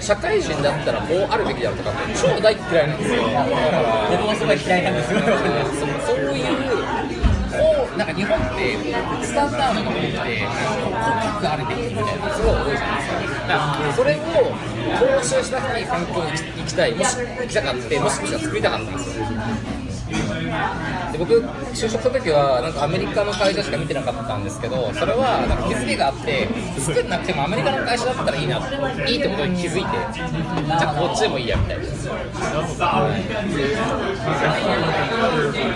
[0.00, 3.22] 社会人だったらこうあるべきだとか超大嫌いなんですよ。
[3.26, 5.26] だから僕もすごい嫌いなんですよそ
[6.06, 6.44] そういう
[7.50, 8.78] こうなんか日本って
[9.26, 13.46] スタンダードなものってこう濃くあるべきみたいなすごい多いじゃないですか。
[13.48, 14.18] だからそれを
[14.94, 16.30] 踏襲しなくていい環境に
[16.62, 16.94] 行きたい。
[16.94, 19.26] もし行きたかってもし作りたかったんですよ。
[21.12, 21.40] で僕
[21.72, 28.58] 就職した時はなんかアメリカの会社しか見てなかったんですけどそれはなんか気づきがあって作んなくてもアメリカの会社だったらいいな
[29.06, 31.84] いいってことに気づいてじゃあこっちでもいいやみたいな。
[31.84, 31.90] で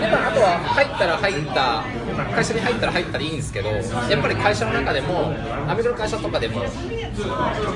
[0.09, 1.83] まあ、あとは入ったら入った
[2.25, 5.33] 会社に入ったら入ったらいいんですけどやっぱり会社の中でも
[5.67, 6.59] アメリカの会社とかでも、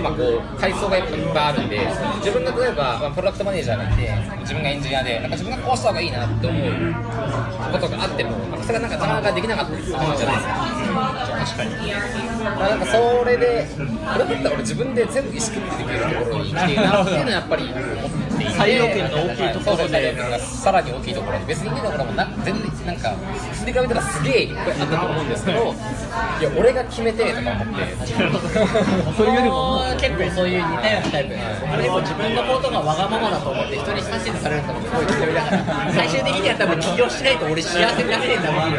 [0.01, 1.79] まあ、こう階層がやっぱいっぱいあるんで
[2.17, 4.10] 自分が例えば、まあ、プロダクトマネージャーがいて
[4.41, 6.71] 自分がエンジニアでなんか自分がこうした方がいいなって思う
[7.71, 10.73] ことがあってもなんかそれがなんかなかなかできなかったりするじゃないですか
[11.43, 11.93] 確かに。
[12.43, 23.10] まあ、なんかそれでこれだったら俺自分で全部意識できるところに行きてえなっていうのはやっぱり思っていて裁量権が大きいところでさらに大きいところで別にいいところもな全然なんか
[23.51, 25.73] 普通に比べたらすげえいっぱいあったと思うんですけど
[26.39, 27.84] いや俺が決めてとか思って。
[29.17, 31.36] それよりも結構そういう似たようなタイプ。
[31.71, 35.63] あれも自分のことがわがままだと思って人に指図されるのもすごい強いだから。
[35.93, 38.73] 最終的には多分起業しないと俺幸せになれねえんだもん。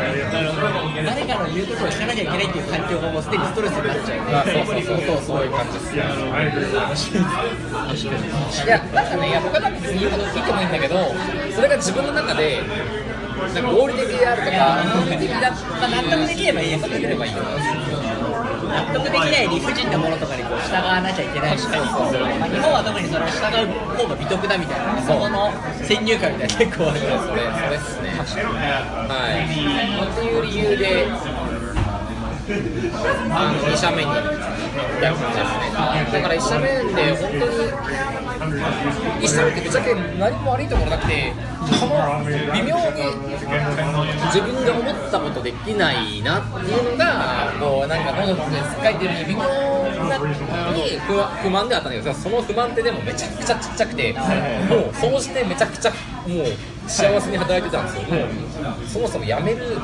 [1.04, 6.02] 誰かの言うことを聞かなきゃいけないっていう環境がもうすでにストレスになっちゃうまあそうそうそうそういう感じですね。
[8.64, 11.14] いやなんかねいや僕はなんか別にいいこといいともいいんだけど
[11.54, 12.58] それが自分の中で
[13.54, 17.42] なんか合理的であるとか合理的だまあ納得できればいいや納得できればいいよ。
[18.74, 24.98] 納得できない理不尽なものとかにこう従わなきゃいけないし、まあ、日本は特にその従う方が美徳だみたいな。
[25.02, 25.52] そこの
[25.84, 26.98] 先入観みたいな結構ある。
[26.98, 28.18] それそれっすね。
[28.18, 29.46] はい。
[29.46, 31.06] っていう理由で
[32.46, 34.20] あの2社目に行っ
[35.00, 37.52] た感じですねだから1社目で本当に
[39.24, 41.32] 1社目ってぶっちゃけ何も悪いところなくて
[41.78, 41.94] その
[42.52, 43.00] 微妙に
[44.26, 49.40] 自分が思ったことできないなっていうのがこうなんか喉の書いてるよう微妙
[50.06, 54.20] なに不満不満であったんだけどその不満ってでもめちゃくちゃちっちゃくても
[54.90, 56.46] う総じてめちゃくちゃもう
[56.86, 59.78] 幸せに働いてたんですよもうそもそも辞める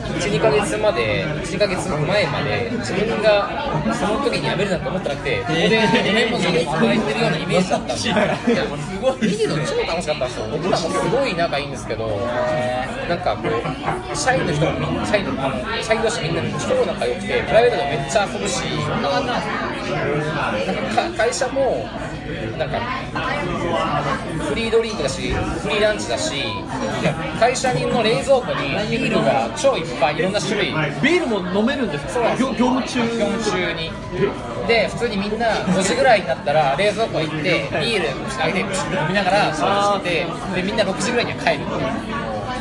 [0.00, 3.48] 12ヶ月まで12ヶ月前まで自分が
[3.94, 8.08] その時に辞めるなんて思ってなくてここで2年も2年働いてるようなイメージだったんです
[9.00, 9.30] ごい。
[9.30, 10.46] 見てるの超楽しかったんですよ。
[10.50, 12.06] 僕らもすごい仲いいんですけど
[13.08, 18.62] なんかこう社員の人もみんな社員のあの社員同士みんな超仲良くてプライベートでもめっちゃ遊ぶし
[19.90, 21.86] なんかか会社も
[22.58, 22.78] なんか
[24.48, 26.42] フリードリンクだしフリーランチだし
[27.38, 30.66] 会社人の冷蔵庫にビールが超いっぱいいろんな種類。
[31.02, 32.36] ビールも飲めるんですか？
[32.38, 33.00] 業業務中？
[33.18, 33.90] 業務中に。
[34.68, 38.66] で普通にみんな5時ぐらいになったら冷蔵庫行ってビール開けて飲
[39.08, 41.64] みながら仕事してでみんな6時ぐらいには帰る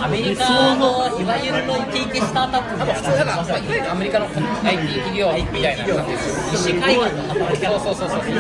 [0.02, 8.24] アメリカのいわゆるのイケイケスタートアップみたい普通だから、まあ、いわゆるアメリカの IT 企業みたいな感じですよ西海岸の働き方そうそうそうそう。
[8.24, 8.38] こっ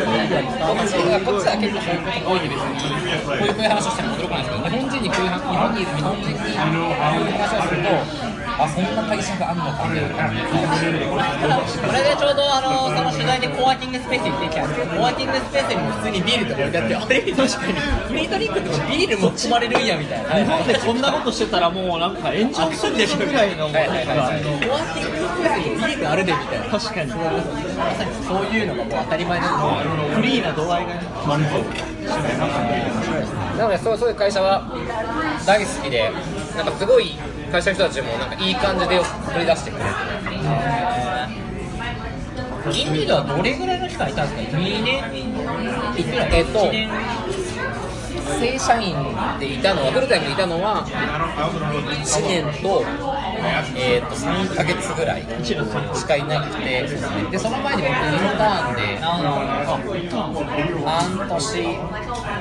[0.88, 7.91] ちはこっちは結構そういうことが多いんで別にこういうこういう話をしても驚かないですけど、日本人にこういう日本にいる日本人にこういう話をすると、
[8.60, 9.88] あそんな会社があるのか。
[9.88, 9.93] こ
[11.93, 20.36] れでちょうどあのその取材でコワーキングスペースに行ってきたんですけどコワーキングスペースにも普通にビールとか置いてあってあれ確かにフリードリンクとかビール持ち込まれるんやみたいな。
[20.36, 23.88] 日本でこんなことしてたらもうなんか炎上するでしょぐらいのコワー
[24.93, 26.65] キングスペースにビールあるでみたいな。
[26.67, 27.12] 確かに。
[27.12, 27.15] ま
[27.95, 28.12] さに。
[28.28, 31.02] そういうのがもう当たり前ですフリーな度合いがね
[33.58, 34.63] なのでそうそういう会社は
[35.45, 36.12] 大好きで、
[36.56, 37.17] なんかすごい
[37.50, 39.90] 会社の人たちもなんかいい感じで送り出してくれて。
[42.72, 43.08] インディー。
[43.08, 46.90] ドはどれぐらいの期間いたんですか？2年ぐらいえっと1年
[48.40, 48.96] 正社員
[49.40, 52.84] でいたのは、フルタイムでいたのは1年と,、
[53.75, 56.88] えー、と3ヶ月ぐらいしかいなくて、
[57.32, 58.82] でその前に僕、インターンで
[60.86, 61.58] 半年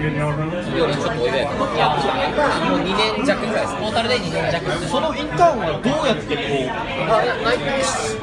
[0.03, 1.85] よりちょっと多いぐらいかな、いや、
[2.29, 3.81] 今、もう2年弱ぐらいですね。
[3.81, 6.43] トータルで2年弱そのインターンはどうやってこ
[7.09, 8.18] あ内定し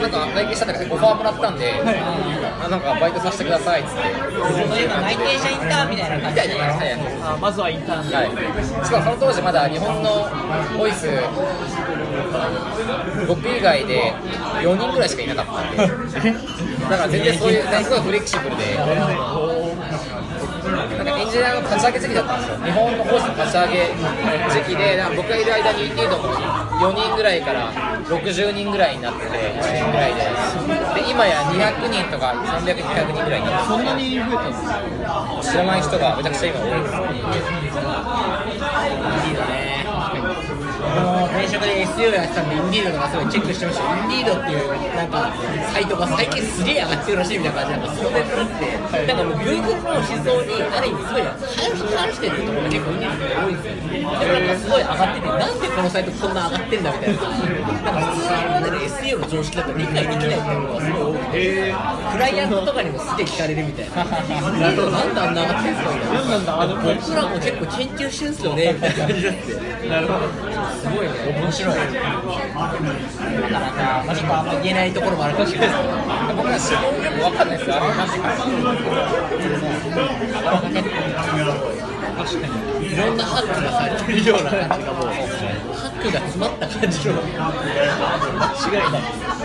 [0.00, 4.30] なんか内定したとかオファーもらったんで、あなんかバイトさせてくださいっつって。
[4.40, 8.30] そういう内定者インターンみたいな感じでみたいな感じでうあまずはインターンで、はい、
[8.84, 10.28] しかもその当時まだ日本の
[10.78, 11.08] ボイス
[13.26, 14.12] 僕以外で
[14.62, 16.32] 4人ぐらいしかいなかったんで
[16.90, 18.64] だから全然そういうすごいフレキシブルで
[21.30, 22.56] なんかエンジニアの立ち上げ時期だったんですよ。
[22.64, 23.94] 日本のボイスの立ち上げ
[24.50, 27.70] 時期でなんか僕がいる間にリードも4人ぐらいから
[28.08, 30.20] 60人ぐらいになってて1年ぐらいで。
[30.94, 34.82] で今や200人とか300200人ぐらいになってそんなに増えたんですか？
[35.42, 36.94] 知らない人がめちゃくちゃ今多いです。
[39.40, 39.59] ね
[40.94, 45.32] 僕も転職で SEO やってたんでインディードとかすごいチェックしてましたインディードっていうなんか
[45.72, 51.22] サイトが最近すげえ上がってるらしいみたいな感じなんかそれでなってなんかもう Google の思想にある意味すごい
[51.96, 61.74] 反してるところが結構インディードって多いんですよだからなんかすごい上がっててなんでこのサイトこんな上がってんだみたいななんか普通に今までの SEO の常識だと理解できないみたいなのがすごい多くて
[62.12, 64.82] クライアントとかにもすげえ聞かれるみたいななんで
[65.20, 68.72] あんな上がってんすかみたいな僕らも結構研究してるんすよね。
[68.74, 70.26] みたいな感じになってなるほど
[70.80, 71.12] すごいね。
[71.38, 71.76] 面白い。
[71.76, 75.90] なかなか、まあ、ちょっとあんま言えないところもあるかもしれないですけど
[76.36, 78.30] 僕ら仕事でも分かんないですよあれマジか
[82.16, 87.28] 確かにいろんなハックがされてるような感じがもうハックが詰まった感じの間
[88.60, 89.39] 違いない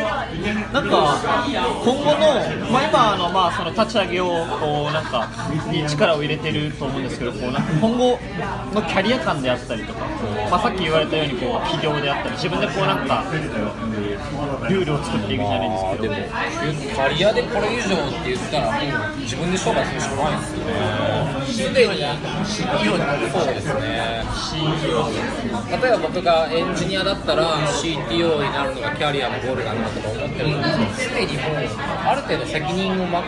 [0.73, 1.45] なんか
[1.83, 4.27] 今後の、まあ、今あの、まあ、その立ち上げを
[4.59, 5.29] こうなんか
[5.71, 8.19] に力を入れてると思うんですけどこうなんか今後
[8.73, 10.05] のキャリア感であったりとか、
[10.49, 13.23] まあ、さっき言われたようにこう起業であったり自分でこうなんか
[14.69, 21.93] ルールを作っていくじゃないですけどでもキャリアでこれ以上って言ったら自分で商売するしかないですよねすでに
[22.45, 25.09] CEO になるそうですね CEO
[25.69, 30.61] 例えば僕がエンジニアだったら CTO になるのがキャリアのゴールだなとか思ってるん。
[30.61, 31.55] ですけどすでにもう
[32.07, 33.27] ある程度責任をまこ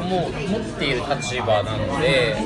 [0.00, 2.36] うもう持っている立場なので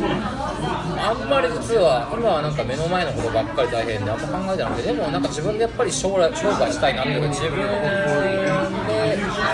[0.98, 1.28] あん。
[1.28, 2.54] まり実は今はなん。
[2.54, 4.20] か目の前のことばっかり大変であん。
[4.20, 5.22] ま考えてなくてでもなん。
[5.22, 7.66] か自分でやっぱり将来商売したいなっていうか自分で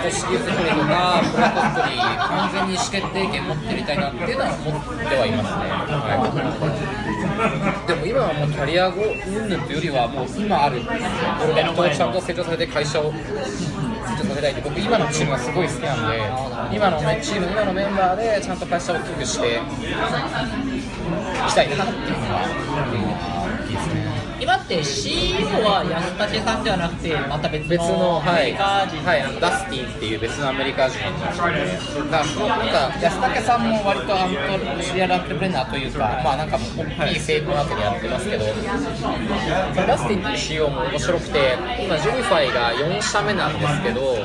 [0.02, 7.03] 組織作りとかプロダクト作り完全に意思決定権持ってみたいなっていうのは思ってはいますね、はい、
[7.86, 10.86] でも今はもうキャリア後うんぬんというよりはもう今あるプ
[11.48, 13.18] ロダクトをちゃんと成長されて会社を成
[14.18, 16.10] 長させたいって僕今のチームがすごい好きなん
[16.70, 19.60] で今のねチーム今のメンバーでちゃんと会社を大きくしてい
[21.48, 22.42] きたいなっていうのが
[23.62, 24.33] 大きいですね。
[24.44, 29.00] 今って CEO は安武さんではなくてまた別のアメリカ人。
[29.00, 31.64] はい、あのダスティンっていう別のアメリカ人の人で、
[32.12, 34.36] だからそのなんか安武さんも割とアン
[34.76, 44.20] トシリアルアントレプレナーというか、まあなんかもう大きい成功後にやってますけど、ダスティンっていう CEO も面白くて、今、ジュニファイが4社目なんですけど、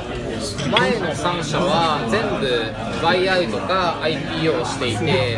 [0.72, 5.36] 前の3社は全部バイアウトか IPO をしていて、い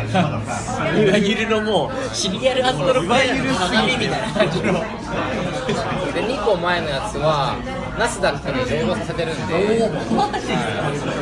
[1.10, 4.72] わゆるのもうシリアルアントロプレナーの鏡みたいな感じの
[6.14, 7.56] で2個前のやつは
[7.98, 9.88] ナスダックに上場させてるんで。
[10.12, 11.12] マジですか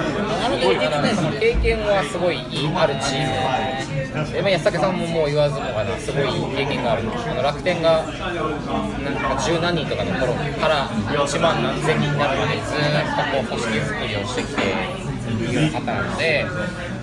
[0.41, 6.27] なかなかすごい経験はすごいいいあるチームで、ま、安武さんももう言わずもがなすごい
[6.57, 12.87] 経験があるあの楽天がなんか十何人とかの頃から1万何千人になるまでずっ
[13.47, 15.11] とこう組織作りをしてきて
[15.51, 16.45] いる方なので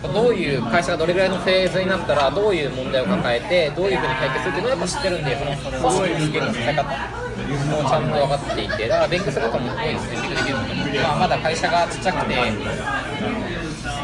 [0.02, 12.34] どういう会社がどれぐらいのフェーズになったらどういう問題を抱えてどういうふうに解決するっていうのをやっぱ知ってるんでその組織作りの使い方もちゃんと分かっていてだから勉強することも多いですねできるでまあ、まだ会社がちっちゃくて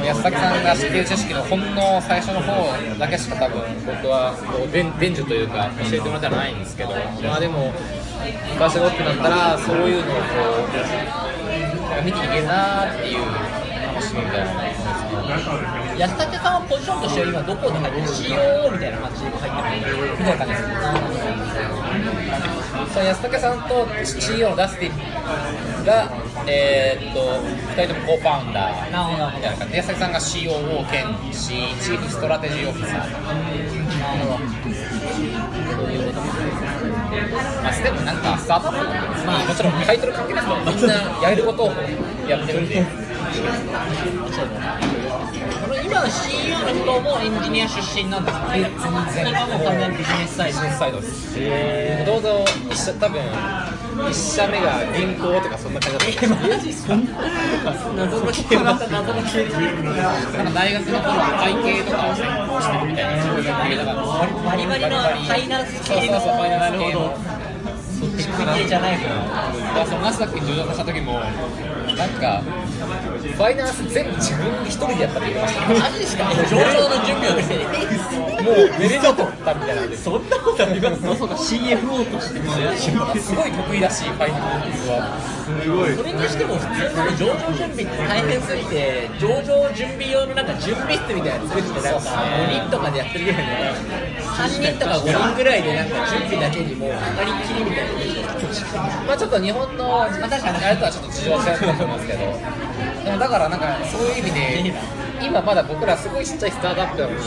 [0.06, 6.90] 安崎さんが知っている知識のほんの最初の方だけしか多分僕はこう伝授というか教えてもらってはないんですけど
[7.24, 7.72] まあでも
[8.58, 10.32] 会社が大きくなったらそういうのをこ
[12.02, 13.26] う見ていけるなっていう
[13.88, 14.83] 楽しみみたいなの
[16.00, 20.64] 安武さんはポジションとしては今どこに入ってる？COO みたいな感じで入ってるみたいな感じです
[22.94, 24.94] その安武さんと CEO のダスティ
[25.82, 26.12] ンが、
[26.48, 27.20] えーっと
[27.74, 31.48] 2人ともコーファウンダーみたいな感じで安武さんが COO 兼 C
[31.82, 33.00] チーフストラテジーオフィサー。
[33.00, 34.40] なるほど。
[35.76, 36.28] そういうこと。
[37.64, 41.72] まあ、でもなんかスタートアップ、まあ、もちろんタイトル関係なくみんなやれることを
[42.28, 42.86] やってるんで
[43.34, 43.40] こ
[45.68, 48.62] の今の CEO の人もエンジニア出身なんですか全
[49.26, 51.36] 然今も完全にビジネスサイズビジネスサイドです
[52.06, 57.12] どうぞ一社多分1社目が銀行とかそんな感じだったマジそんな
[57.96, 59.46] 謎の系また謎の系
[60.54, 64.06] 大学の頃は会計とかを専攻してるみたいなそういう感じだから
[64.46, 67.18] バリバリのファイナンス系のそうそうそうファイナンス系の
[68.04, 71.20] テック系じゃないからナスダックに上場した時も
[71.98, 76.24] なんかファイナンス全部自分一人でやったって言ってましたマジですか？
[76.50, 77.54] 上場の準備をして
[78.44, 80.04] もう寝れなかったみたいなんです。
[80.04, 82.40] そんなことありますそうか CFO として
[83.20, 85.18] すごい得意らしいファイナンスは
[85.64, 91.44] すごいそれにしても普通の上場準備って大変すぎて上場準備用のなんか準備室みたいな。
[91.44, 93.52] の作ってなんか5人とかでやってるぐらいで
[94.22, 97.94] 3人とか5人ぐらいでなんか準備だけにもう二人っきりみたいな
[99.08, 101.40] まあちょっと日本の、あれとはちょっと事情違う
[101.84, 102.20] と思いますけど。
[103.04, 104.74] でもだからなんかそういう意味で
[105.22, 107.20] 今まだ僕らすごいちっちゃいスタートアップなのに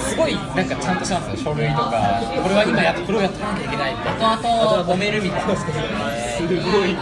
[0.00, 2.20] すごいなんかちゃんとしますよ書類とか。
[2.42, 6.96] これは今やっこれをやってなきゃいけないみたいな後々揉めるみたいなすごい。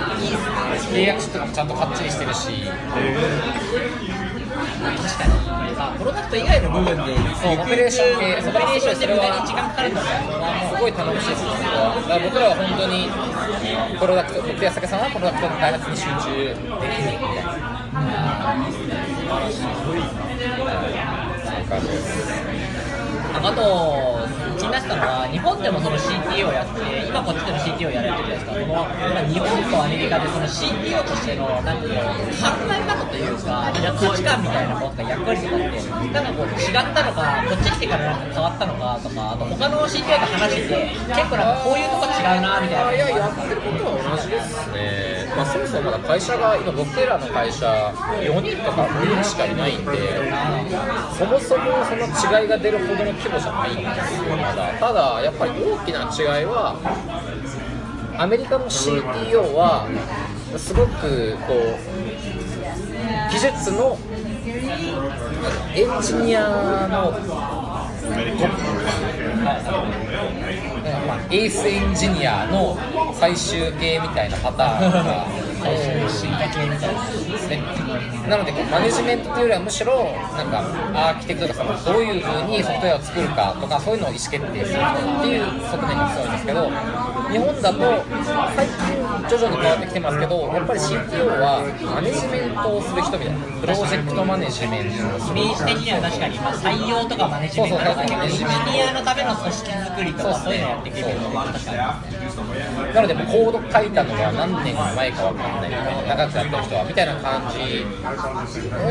[0.90, 2.48] 契約書とかもちゃんとかっちりしてるし
[4.80, 5.32] 確かに。
[5.80, 9.46] あプロダクト以外の部分でオペレーション系オペレーションして無駄に。
[9.46, 10.06] 時間かかるんだね
[10.74, 13.08] すごい楽しいですよそこはだから僕らは本当に。
[13.98, 15.96] プロダクト僕や酒さんはプロダクトの開発に。
[15.96, 17.80] 集中できるみたいな
[18.70, 20.04] すごいう
[21.68, 22.40] 感じです
[23.42, 35.80] あと気になったのは日本でもその CTO をやって今こっちでも CTO をやられてるじゃないですかそのま日本とアメリカでその CTO としてのなんていうの考え方というか価値観みたいなものとか役割とかって
[36.12, 41.84] なんかこう違ったのかこっち来てからなんか変わったのかとかあと他の CTO と話してて結構なんかこうい。
[41.86, 49.92] うとこ違うなみたいないややってることは同じですね、まあ、そもそもまだ会社が今僕らの会社4人とか5人しかいないんで
[51.16, 54.72] そもそもその違いが出るほどの規模じゃないんですよまだ。
[54.78, 56.76] ただやっぱり大きな違いは
[58.18, 59.86] アメリカの CTO は
[60.56, 61.78] すごくこう
[63.30, 63.96] 技術の
[65.74, 67.12] エンジニアの
[69.44, 69.60] まあ、
[71.30, 72.78] エースエンジニアの
[73.14, 75.26] 最終形みたいなパターンが
[75.62, 77.00] 最終進化系みたいな。
[77.30, 77.62] ですね
[78.28, 80.04] なのでこうマネジメントというよりはむしろ
[80.36, 80.60] なんか
[80.94, 86.70] アーキテクトとかそのどういうふうにソフトウェアを作るかとかそういうのを意思決定するっていう側面が強いんですけど
[87.30, 87.78] 日本だと
[88.56, 88.89] 最近
[89.30, 93.38] 徐々に変わってきてますけどやっぱり CTO はマネジメントをする人みたいな。
[93.62, 95.30] プロジェクトマネジメント。
[95.30, 97.78] イメージ的には確かに、まあ、採用とかマネジメント。
[97.78, 101.78] とかそうそうエンジニアのための組織作りとかそういうのやってくれるのが確かに
[102.90, 107.86] なのでコード書いたのは何年前かわかんない長くやってる人はみたいな感じ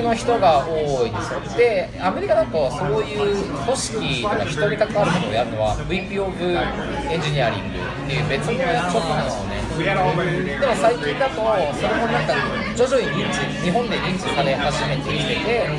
[0.03, 1.39] の人が多いですよ。
[1.57, 6.31] でアメリカだとそういう組織とか人に関わることをやるのは VP of
[7.11, 7.79] エンジニアリング
[8.09, 9.61] っていう別のやつなんですよね
[10.59, 12.33] でも最近だとそれもなんか
[12.75, 15.69] 徐々に認知日本で認知され始めてきてて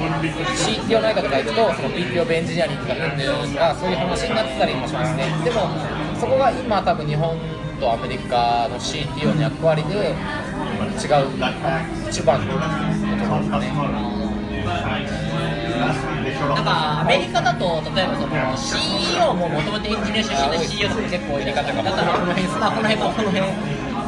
[0.54, 5.26] CTO 内閣とか行くとその VP of エンジニアリングがんぬんとかそういう話になってたりもしますね。
[5.42, 5.66] でも
[6.20, 7.36] そこが今多分日本
[7.80, 10.14] とアメリカの CTO の役割で違う
[12.08, 13.74] 一番のところです
[16.14, 16.19] ね。
[16.48, 23.40] なんかアメリカだと例えばその CEO ももともとエンジニア出身の CEO とか結構いる方がだからこの辺まあこの辺もこの辺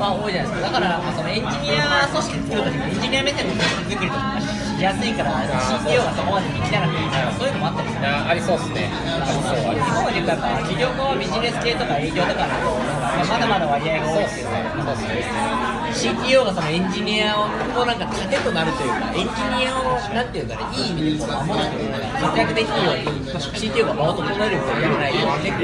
[0.03, 0.67] は多いじゃないですか。
[0.67, 5.07] だからなんかそのエンジニア組織作るときにエンジニア目線の組織作りとかしやす。
[5.07, 7.95] いから CTO がそこまで見切らなくていいとかそういうのもあったりす。
[7.95, 8.91] るありそうですね。
[8.91, 12.67] 日本は結構やっぱ企業側ビジネス系とか営業とかだと
[13.29, 15.53] まだまだ割合が多いですけどそうですね
[15.93, 17.47] CTO がそのエンジニアを
[17.85, 21.99] なんか盾となるというかエンジニアをなんていうかねいい意味でこう守るというか
[22.33, 25.63] 活躍できるように CTO が場を整えることをやらないと結構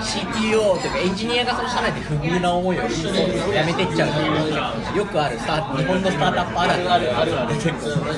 [0.00, 3.18] CTO というかエンジニアがその社内で不遇な思いをして辞
[3.66, 8.14] めてっちゃうというかよくあるスタ日本のスタートアップあるあるあるある結構そこは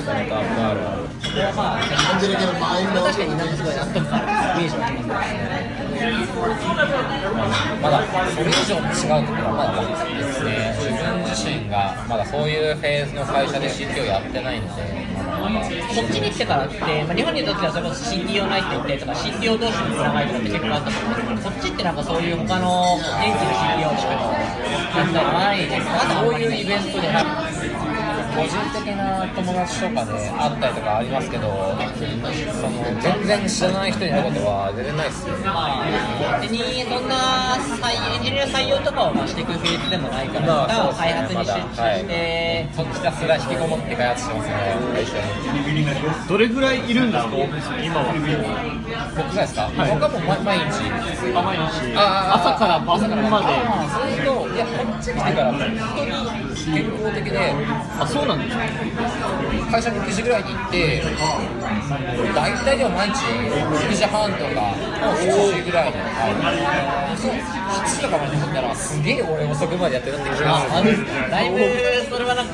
[1.56, 8.00] まあ確かになんかすごい納得感あるイメージはありますねまだ
[8.32, 14.74] それ以上の違うところはまだ分かんないですね自分自身がまだそういうフェーズの会社で CTO やってないんでこ
[16.00, 24.32] っちに来てからって、まあ、日本にとってはそれこそ CTO 内定ってとか CTO 同士のつながりとかって結構あったと思うんですけどこっちってなんかそういう他の現地の CTO とかの
[24.88, 27.08] なんかないですまだそういうイベントで
[28.38, 35.32] 個人的な友達とかで会ったりとかありますけどその全然知らない人に会うことは全然ないですね。
[35.44, 44.54] まあ、別にそんな採エンジニア採用とかをまあしていくフェーズでもないから、まあまだそうですね開発に集中して、そっちひたすら引きこもって開発してますね
[46.28, 47.34] どれぐらいいるんですか？
[47.82, 48.14] 今は。
[49.16, 49.90] 僕がですか、はい。
[49.90, 50.86] 僕はもう毎毎日。
[51.34, 51.96] あ毎日。
[51.96, 53.46] あ朝から晩まで。
[53.46, 55.50] あーそれといやこっち来てから。
[55.50, 57.38] 本当に健康的で
[58.00, 58.62] あそうなんですか？
[59.70, 61.02] 会社に9時ぐらいに行って
[62.34, 64.74] 大体でも毎日6時半とか
[65.18, 67.16] 7時ぐらいで8
[67.86, 71.58] 時とかまで思ったらすげえ俺遅くまでやってるって気がするだいぶ
[72.10, 72.52] それはなんか、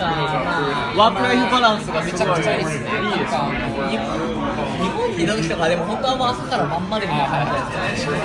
[0.94, 2.90] まあ、ワークライフバランスがめちゃくちゃいいですね。
[2.90, 3.50] いいですか
[4.80, 8.18] 日本にいた時とかでも本当はもう朝から晩までみたいな感じですよね。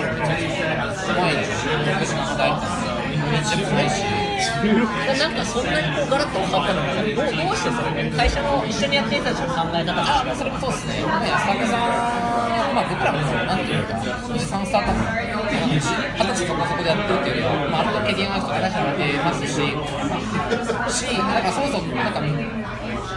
[1.19, 2.79] 毎日6時間働いてたん
[3.39, 4.03] ですよ日中もないし
[4.39, 8.09] なんかそんなにこうガラッと変わったのかどうどうしてそれ？
[8.11, 13.99] 会社の一緒にやってる人たちの考え方が違うそれもそうですね、安武さん、まあ、僕らもなんていうか、
[14.39, 19.53] 資産スタートアップ、二十歳そこそこでやってるっていうよりは、まあ、ある程度経験がある人がいらっしてますし、
[21.09, 22.21] し、なんかそもそも、なんか、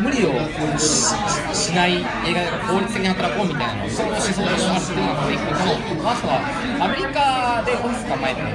[0.02, 0.34] 無理を
[0.78, 1.14] し
[1.54, 6.42] しない映画で効率的に働こうみたいなのを、思想としてますっていうのが、このまずは
[6.82, 8.48] アメリカでオフィス構えてる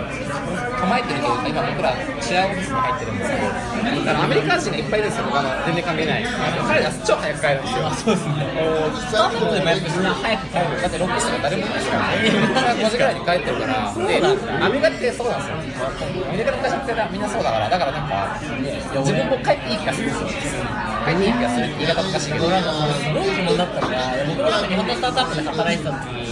[0.78, 6.26] 構えてるというか、今僕らシェアオフィスに入ってるんですけど、だからアメリカ人がいっぱいいるんですよ、他の全然関係ない。
[6.68, 7.90] 彼ら超早く帰るんですよ。
[7.96, 8.36] そうですね。
[9.08, 14.20] スタートアップでもやっぱみんな早く帰るだって6時とか誰もいないですから、5時ぐらいに帰ってるから、で、
[14.60, 15.88] アメリカってそうなんですよ。
[16.28, 20.97] アメリカの会社ってみんなそうだから、だからなんか、自分も帰っていい気がするんですよ。
[21.08, 23.96] 帰っていい気がする言い方おかしいけど、なんかすごい疑問だったのが
[24.28, 26.28] 僕もなんか日本のスタートアップで働いてた時に。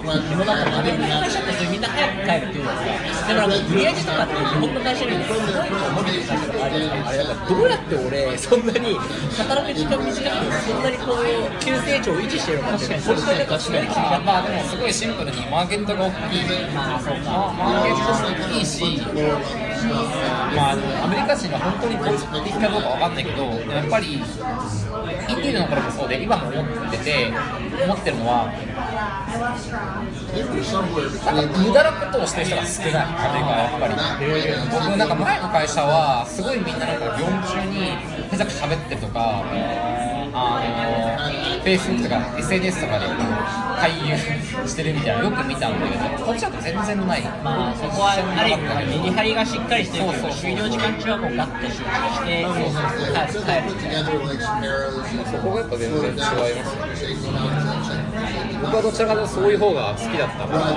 [0.00, 6.74] 日本だったのアメリカの会社ってみんな早く帰るっていうのがでもなんか売り上げとかって日本の会社よりもすごい伸びてる会社とかある
[7.06, 8.98] あれだからどうやって俺そんなに
[9.36, 10.26] 働く時間短くて
[10.66, 16.48] そんなにこう急成長を維持してるのかっていうのが本当にかにまあでもすごいシンプルにマーケットが大きい。
[16.74, 17.54] まあそうか。
[17.54, 18.18] マーケットが
[18.48, 19.00] 大きいし、
[19.88, 27.32] まあ、アメリカ人は本当に効率的かどうかわかんないけど、やっぱり、インティーの頃もそうで、今も思ってて、
[27.84, 28.52] 思ってるのは、
[31.24, 33.94] なんか無駄なことをしてる人が少ない、アメリカはやっぱり。
[34.70, 37.96] 僕、なんか前の会社は、すごいみんななんか業務中に
[38.32, 39.42] へざく喋ってるとか、
[40.32, 43.06] あの、Facebook とか SNS とかで
[43.80, 44.16] 回遊
[44.68, 47.22] してるみたいなのよく見たんだけど、こっちだと全然ない。
[47.42, 54.04] まあそこはある意味メリハリがしっかりしてるから終了時間中はもうガッと集中して帰る帰るみたいな
[55.32, 57.79] そこがやっぱ全然違いますよね。
[58.62, 60.76] 僕はどちらかというとそういう方が好きだったから、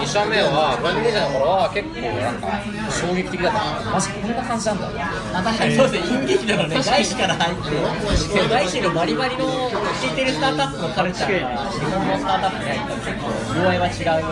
[0.00, 3.90] 2社目は、ブランドメジャーの頃は結構なんか衝撃的だった。
[3.90, 4.90] マジこんな感じなんだ。
[5.32, 9.70] まあ確かにそうですね、演劇だからね、外資から入って、外資のバリバリの
[10.00, 14.24] 知ってるスタートアップのカルチャーが日本のスタートアップに入ったら結構、具合は違う。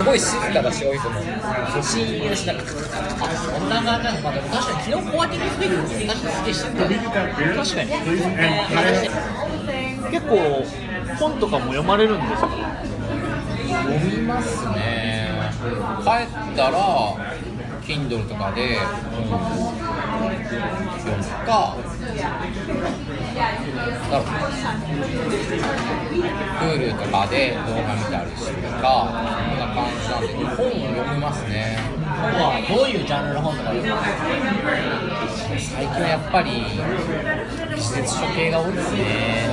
[0.00, 1.24] すごい静かだし、多いと思う。
[1.82, 2.70] シーンしなくて。
[2.70, 7.90] そんな感じなのかでも確かに昨日コワーキングスペースって確かにすげえ静かで確かに
[10.10, 10.64] 結構
[11.18, 12.48] 本とかも読まれるんですか？
[13.68, 15.30] 読みますね。
[16.04, 16.10] 帰
[16.54, 16.78] ったら、
[17.82, 18.80] Kindle とかでうん
[21.00, 21.76] 読むか、
[24.10, 24.26] だろう
[26.60, 31.78] Hulu とかで動画見たりするか、こんな感じなんで、本を読みますね。
[32.20, 33.96] 本はどういうジャンルの本とか読む
[35.56, 36.50] 最近はやっぱり、
[37.74, 39.48] 技術書系が多いですね。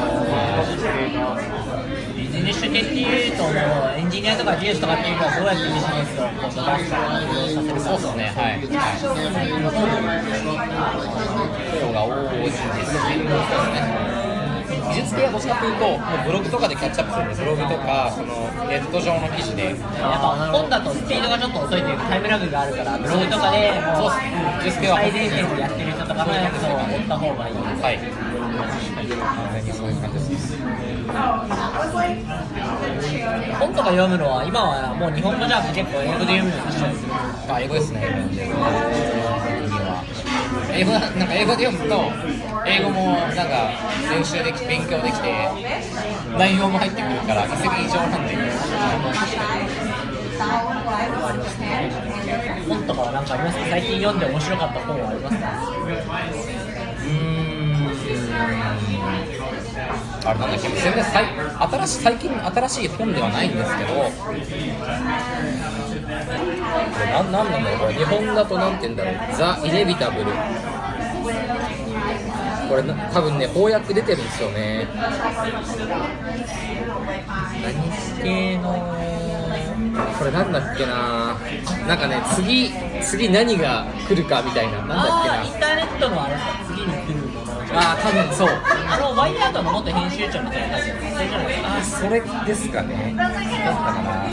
[2.18, 3.54] ビジネス書系っていうともう
[3.98, 8.68] エンジニアとか技術とかっていうのはどうやってビジネスをこう伸ばしたら利用させるかそうですね、はい。
[8.68, 9.00] はい。
[11.82, 14.27] 方が多いですね。
[15.02, 19.78] 術系はどっちかというと、もうブログとかでキャッチアップするんで、ブログとか、そのネット上の記事で、やっ
[20.22, 28.00] ぱ本だとスピードがちょっと遅いというかタイムラグがあるからブログとかでもうそうですね技術系は最前線でやってる人とかのやつを追った方がいいはい。
[29.08, 30.58] 完全にそういう感じです。
[33.60, 37.12] 本とか読むのは今はもう日本語じゃなくて結構英語で読むようにしたりする
[37.48, 38.02] まあ、英語ですね。
[40.74, 42.12] 英語なんか英語で読むと、
[42.68, 43.72] 英語もなんか
[44.12, 45.50] 練習でき勉強できて、
[46.38, 48.36] 内容も入ってくるから、一石二鳥なんで。
[52.68, 55.48] 本とかはなんかありますか最近読んで面白かった本はありますか？
[57.06, 57.88] うーん。
[60.28, 64.12] あれなんだっけ全然さい新しい最近新しい本ではないんですけどこ
[67.00, 67.94] れなんなんなんだろうこれ。
[67.94, 69.16] 日本だとなんて言うんだろう。
[69.36, 70.32] ザ・イネビタブル
[72.68, 74.88] これな多分ね翻訳出てるんですよね。
[77.64, 77.74] 何
[78.22, 78.96] 系の
[80.20, 81.38] これなんだっけな。
[81.88, 84.80] なんかね次次何が来るかみたいな。
[84.80, 85.36] なんだっけな。
[85.36, 88.50] ああインターネットのあれですか次に来るものあー多分そう。
[88.90, 91.68] あのワイヤードの元編集長みたいなやつそれじゃないですか。
[91.78, 93.14] あそれですかね。
[93.18, 93.46] だったか
[94.04, 94.26] な。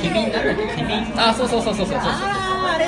[0.00, 0.40] ケビンだ？
[0.40, 2.00] っけケビンあそうそうそうそうそうそう。
[2.00, 2.04] あ
[2.70, 2.84] ああれ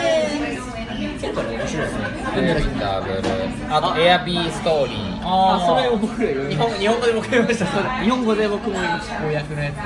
[1.20, 2.04] 結構ね面白いですね
[2.34, 5.20] ブルインダーブルあとエアビーストーリー。
[5.22, 7.66] ああそれを僕ら読み日ま本日本語で僕読みました。
[7.66, 9.76] それ日本語で僕も翻訳のやつ。
[9.76, 9.84] み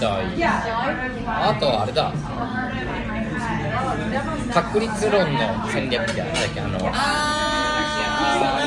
[0.00, 0.24] たい。
[0.44, 2.12] あとあれだ。
[4.52, 6.60] 確率論の戦略みたいななんだっけ？
[6.60, 6.92] あのあ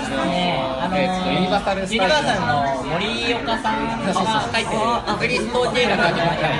[0.04, 0.26] ー。
[0.30, 2.02] ねあのーえっとユニバーサルスタジオ。
[2.02, 3.74] ユニバーサルの森岡さん
[4.06, 4.14] が
[4.54, 4.80] 書いてる。
[5.06, 6.54] 確率統計学が始まったは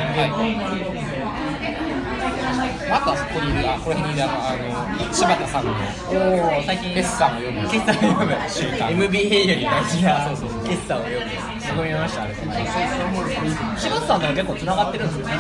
[0.94, 0.97] い
[2.90, 4.56] あとはそこにいるあこれにいるあのあ
[5.08, 7.68] の柴田さんのおお最近決算を読む。
[7.68, 8.32] 決算を読む。
[8.50, 10.64] 習慣 MBA より大事なそうそうそう。
[10.64, 12.24] 決算を読むすごい読みました。
[12.24, 15.34] あれ柴田さんとは結構つながってるんですよね。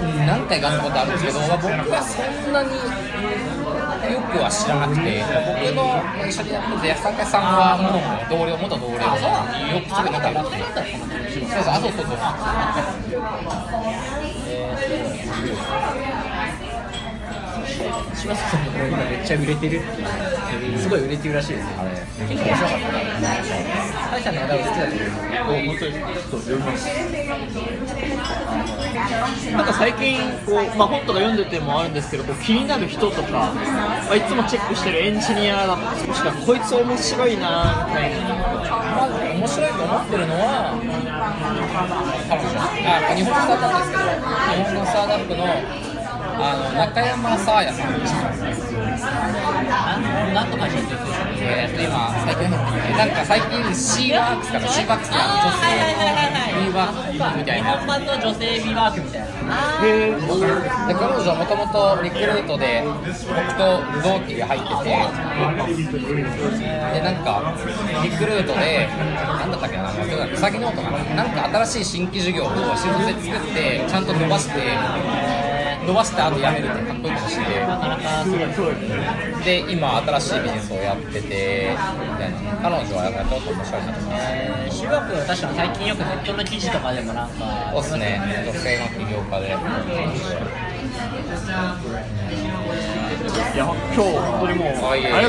[0.00, 0.26] うん。
[0.26, 2.18] 何回か会ったことあるんですけど僕はそ
[2.50, 2.70] んなに
[4.06, 5.24] よくは知らなくて
[5.66, 9.02] 僕の一緒にやってて安坂さんはもう同僚元同僚よ
[9.82, 11.72] くすぐ仲良くてそうそう。
[11.72, 12.06] あそうそう。
[12.06, 12.16] そう。
[18.16, 20.00] 柴田さんの今めっちゃ売れてるって
[20.66, 20.78] いう。
[20.78, 24.92] すごい売れてるらしいですよあれ結構面白かった大さんの話題を好きだと
[25.52, 25.66] 思う。
[25.66, 26.88] 本当にちょっと読みます
[29.52, 38.48] なんか最近こう、まあ、本とか読んでてもあるんですけどこう気になる人とか、まあ、いつもチェックしてるエンジニアだとか少しかこいつ面白いなみたいな。
[38.98, 40.74] まず面白いと思ってるのは
[42.28, 44.10] 彼女あ日本のスタートアップですけど
[44.58, 45.87] 日本のスタートアップの
[46.40, 47.92] あの中山沙耶さん
[49.68, 59.26] なんなんとかしてるんですよえー、と今最近なんか最近 C ワークスから C ワークスってあの女性の B ワークみたいな日本版の女性ビワークみたいな
[59.82, 63.04] へーで彼女はもともとリクルートで僕
[63.58, 64.90] と同期で入ってて
[66.94, 67.54] でなんか
[68.02, 75.47] リクルートでなんだったっけなうさぎノートかななんか新しい新規事業を新卒で作ってちゃんと伸ばして
[75.88, 78.40] 伸ばした後辞めるってかっこいいことしてなかなかすごい
[79.42, 81.78] で今新しいビジネスをやっててみ
[82.18, 82.38] たいな。
[82.60, 84.24] 彼女はやっぱりちょっと面白いなと思います。
[84.28, 88.20] えー、修学は確かに最近よくネットの記事とかでもなんかそうですね。
[88.44, 89.46] 女性の起業家で。
[89.48, 89.50] い
[93.56, 95.12] や今日本当にもうあいえいえ。
[95.14, 95.22] ありがとう